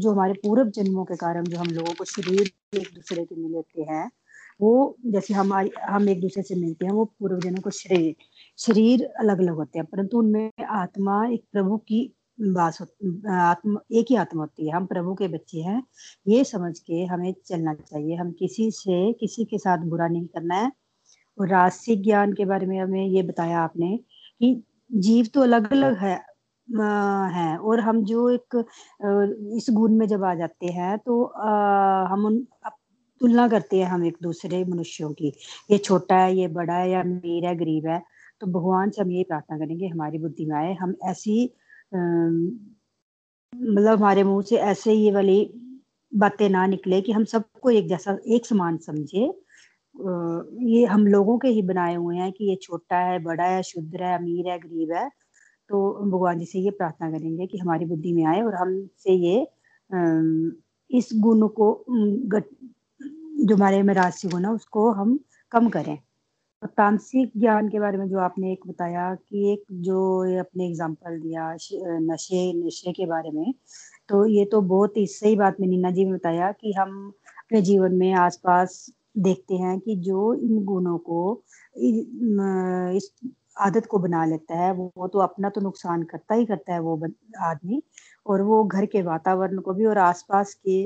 [0.00, 3.82] जो हमारे पूर्व जन्मों के कारण जो हम लोगों को शरीर एक दूसरे के मिलते
[3.82, 4.08] हैं
[4.60, 8.14] वो जैसे हमारी हम एक दूसरे से मिलते हैं, वो पूर्व जन्मों को शरीर
[8.58, 12.00] शरीर अलग अलग होते हैं, परंतु उनमें आत्मा एक प्रभु की
[12.38, 15.82] बास आत्मा, एक ही आत्मा होती है। हम प्रभु के बच्चे हैं,
[16.28, 20.54] ये समझ के हमें चलना चाहिए। हम किसी से किसी के साथ बुरा नहीं करना
[20.56, 20.70] है।
[21.38, 23.96] और राजसिक ज्ञान के बारे में हमें ये बताया आपने
[24.40, 24.62] कि
[24.96, 26.14] जीव तो अलग अलग है
[27.34, 28.56] है। और हम जो एक
[29.56, 31.24] इस गुण में जब आ जाते हैं तो
[32.10, 32.38] हम उन
[33.20, 35.32] तुलना करते हैं हम एक दूसरे मनुष्यों की।
[35.70, 38.02] ये छोटा है, ये बड़ा है या अमीर है, गरीब है
[38.40, 41.44] तो भगवान से हम ये प्रार्थना करेंगे, हमारी बुद्धि में आए हम ऐसी
[43.52, 45.38] मतलब हमारे मुँह से ऐसे ये वाली
[46.12, 49.24] बातें ना निकले कि हम सबको एक जैसा, एक समान समझे।
[50.68, 54.02] ये हम लोगों के ही बनाए हुए हैं कि ये छोटा है, बड़ा है शुद्र
[54.02, 55.08] है, अमीर है, गरीब है
[55.70, 59.40] तो भगवान जी से ये प्रार्थना करेंगे कि हमारी बुद्धि में आए और हमसे ये
[60.90, 61.72] इस गुण को
[63.38, 65.18] जो हमारे में राशि है उसको हम
[65.52, 65.96] कम करें।
[66.68, 69.98] तांत्रिक ज्ञान के बारे में जो आपने एक बताया कि एक जो
[70.40, 71.50] अपने एग्जांपल दिया
[72.02, 73.52] नशे नशे के बारे में
[74.08, 77.08] तो ये तो बहुत ही सही बात में नीना जी ने बताया कि हम
[77.38, 78.86] अपने जीवन में आसपास
[79.18, 81.20] देखते हैं कि जो इन गुणों को
[81.76, 83.10] इस
[83.60, 86.96] आदत को बना लेता है, वो तो अपना तो नुकसान करता ही करता है वो
[87.42, 87.82] आदमी,
[88.26, 90.84] और वो घर के वातावरण को भी और आसपास के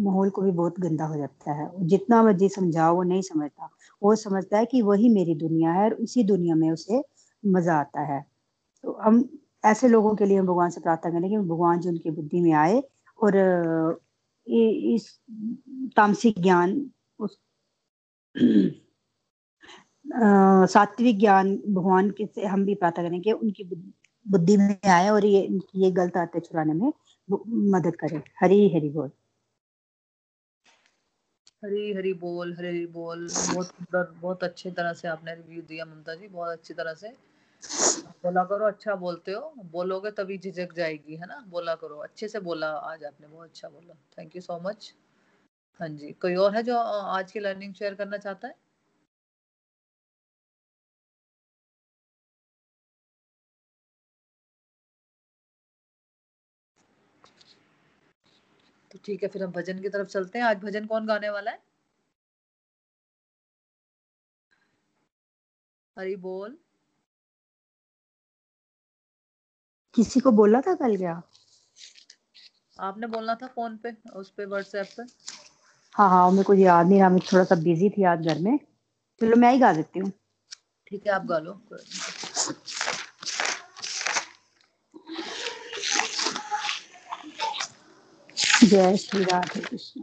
[0.00, 3.70] माहौल को भी बहुत गंदा हो जाता है। जितना मर्ज़ी समझाओ, वो नहीं समझता।
[4.02, 7.02] वो समझता है कि वही मेरी दुनिया है और उसी दुनिया में उसे
[7.42, 8.24] मज़ा आता है।
[8.84, 9.24] तो हम
[9.64, 12.52] ऐसे लोगों के लिए हम भगवान से प्रार्थना करें कि भगवान जी उनकी बुद्धि में
[12.54, 12.82] आए
[13.18, 13.36] और
[14.46, 15.08] इस
[15.96, 17.38] तामसिक ज्ञान, उस
[20.70, 23.64] सात्विक ज्ञान भगवान के से हम भी प्रार्थना करें कि उनकी
[24.26, 26.92] बुद्धि में आए और ये ये गलत आते छुड़ाने में
[27.72, 29.10] मदद करें। हरी हरी बोल।
[31.62, 35.84] हरी हरी बोल, हरी हरी बोल। बहुत सुंदर, बहुत अच्छे तरह से आपने रिव्यू दिया
[35.84, 37.08] ममता जी, बहुत अच्छी तरह से।
[38.24, 41.40] बोला करो अच्छा बोलते हो। बोलोगे तभी झिझक जाएगी, है ना?
[41.48, 44.92] बोला करो। अच्छे से बोला आज आपने, बहुत अच्छा बोला। थैंक यू सो मच
[45.80, 48.54] हाँ जी। कोई और है जो आज की लर्निंग शेयर करना चाहता है?
[58.90, 61.50] तो ठीक है फिर हम भजन की तरफ़ चलते हैं। आज भजन कौन गाने वाला
[61.50, 61.62] है?
[65.98, 66.56] हरी बोल।
[69.94, 71.22] किसी को बोला था कल क्या?
[72.80, 75.02] आपने बोलना था फ़ोन पे उस पे व्हाट्सएप पे।
[75.94, 78.58] हाँ हाँ मेरे को याद नहीं रहा मैं थोड़ा सा बिज़ी थी आज घर में।
[79.20, 80.12] चलो मैं ही गा देती हूँ।
[80.86, 81.52] ठीक है आप गा लो
[88.70, 90.00] जय श्री राधे कृष्ण।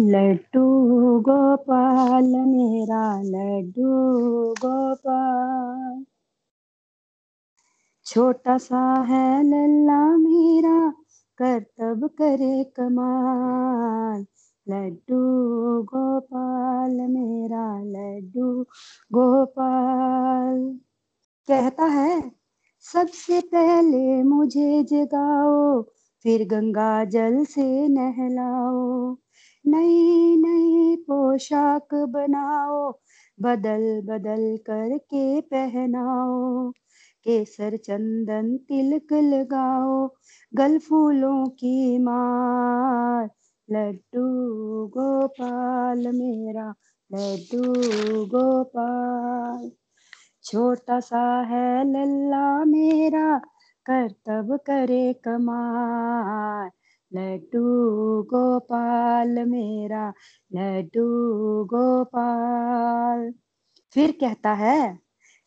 [0.00, 4.14] लड्डू गोपाल, मेरा लड्डू
[4.52, 6.04] गोपाल।
[8.06, 10.90] छोटा सा है लल्ला मेरा
[11.38, 14.26] करतब करे कमाल।
[14.68, 15.22] लड्डू
[15.82, 18.62] गोपाल, मेरा लड्डू
[19.12, 20.78] गोपाल।
[21.48, 22.43] कहता है
[22.92, 25.82] सबसे पहले मुझे जगाओ,
[26.22, 29.16] फिर गंगा जल से नहलाओ।
[29.66, 32.92] नई नई पोशाक बनाओ,
[33.40, 36.70] बदल बदल करके पहनाओ।
[37.24, 40.10] केसर चंदन तिलक लगाओ,
[40.54, 43.30] गल फूलों की मार।
[43.70, 44.26] लड्डू
[44.86, 46.74] गोपाल मेरा,
[47.12, 47.62] लड्डू
[48.26, 49.70] गोपाल।
[50.44, 53.38] छोटा सा है लल्ला मेरा
[53.86, 56.70] करतब करे कमाल।
[57.18, 57.62] लड्डू
[58.22, 60.12] गोपाल मेरा,
[60.54, 61.06] लड्डू
[61.64, 63.34] गोपाल।
[63.94, 64.98] फिर कहता है,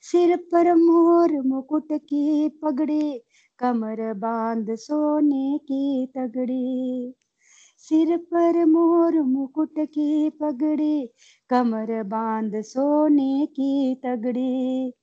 [0.02, 3.24] सिर पर मोर मुकुट की पगड़ी,
[3.60, 7.14] कमर बाँध सोने की तगड़ी।
[7.88, 11.10] सिर पर मोर मुकुट की पगड़ी,
[11.50, 14.94] कमर बाँध सोने की तगड़ी।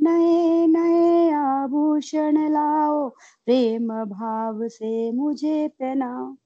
[0.00, 3.08] नए नए आभूषण लाओ,
[3.46, 6.36] प्रेम भाव से मुझे पहनाओ।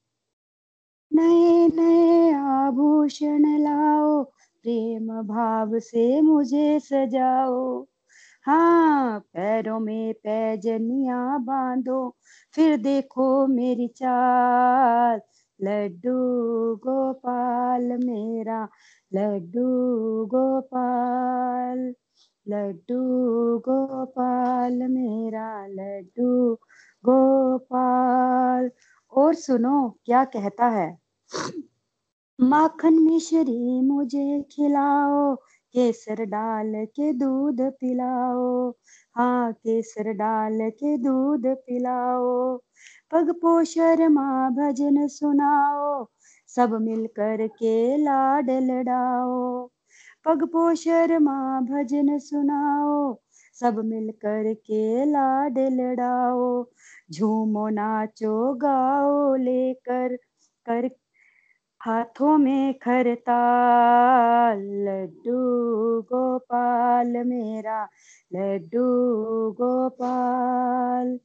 [1.13, 4.23] नए नए आभूषण लाओ,
[4.65, 7.87] प्रेम भाव से मुझे सजाओ।
[8.45, 12.17] हाँ पैरों में पैजनिया बांधो,
[12.55, 15.21] फिर देखो मेरी चाल।
[15.65, 16.19] लड्डू
[16.77, 18.69] गोपाल मेरा,
[19.15, 19.67] लड्डू
[20.27, 21.95] गोपाल
[22.49, 23.01] लड्डू
[23.59, 26.55] गोपाल मेरा, लड्डू
[27.07, 28.71] गोपाल।
[29.13, 30.99] और सुनो, क्या कहता है?
[32.41, 35.35] माखन मिश्री मुझे खिलाओ,
[35.73, 38.71] केसर डाल के दूध पिलाओ।
[39.17, 42.59] हाँ केसर डाल के दूध पिलाओ।
[43.13, 46.07] पग पोशर माँ भजन सुनाओ।
[46.49, 49.71] सब मिल कर के लाड लड़ाओ
[50.25, 53.19] पग पोशर माँ भजन सुनाओ।
[53.61, 56.65] सब मिलकर के लाड लड़ाओ
[57.13, 60.17] झूमो, नाचो, गाओ, लेकर,
[60.67, 60.91] कर,
[61.81, 65.39] हाथों में खरताल लड्डू
[66.03, 67.89] गोपाल मेरा,
[68.35, 68.87] लड्डू
[69.53, 71.19] गोपाल।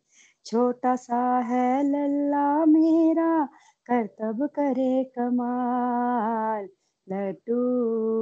[0.49, 3.45] छोटा सा है लल्ला मेरा,
[3.85, 6.69] करतब करे कमाल।
[7.09, 7.59] लड्डू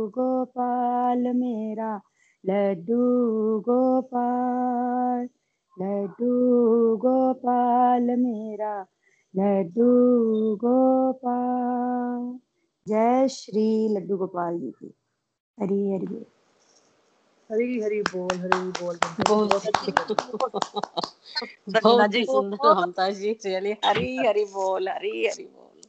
[0.08, 2.02] गोपाल मेरा,
[2.46, 3.20] लड्डू
[3.60, 5.24] गोपाल।
[5.82, 6.48] लड्डू
[6.98, 8.86] गोपाल मेरा,
[9.36, 9.92] लड्डू
[10.56, 12.40] गोपाल।
[12.88, 14.94] जय श्री लड्डू गोपाल जी की।
[15.60, 16.37] हरी हरी
[17.50, 19.50] हरी हरी बोल हरी बोल बहुत
[21.84, 25.82] बहुत सुंदर ममता जी चलिए हरी हरी बोल हरी हरी बोल।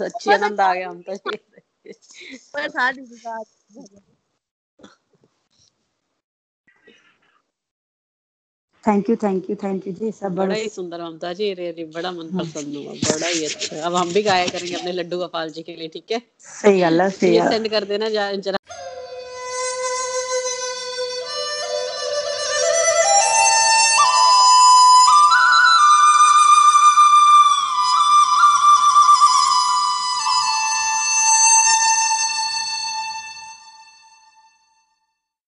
[0.00, 1.36] सच्ची आनंद आ गया Mamta ji
[8.84, 11.84] thank you thank you thank you जी सब बड़ा ही सुंदर ममता जी रे रे
[11.96, 15.50] बड़ा मन पसंद हुआ बड़ा ही अच्छा। अब हम भी गाया करेंगे अपने लड्डू गोपाल
[15.58, 16.20] जी के लिए ठीक है?
[16.46, 18.08] सही गल है सही ये सेंड कर देना
[18.48, 18.58] जरा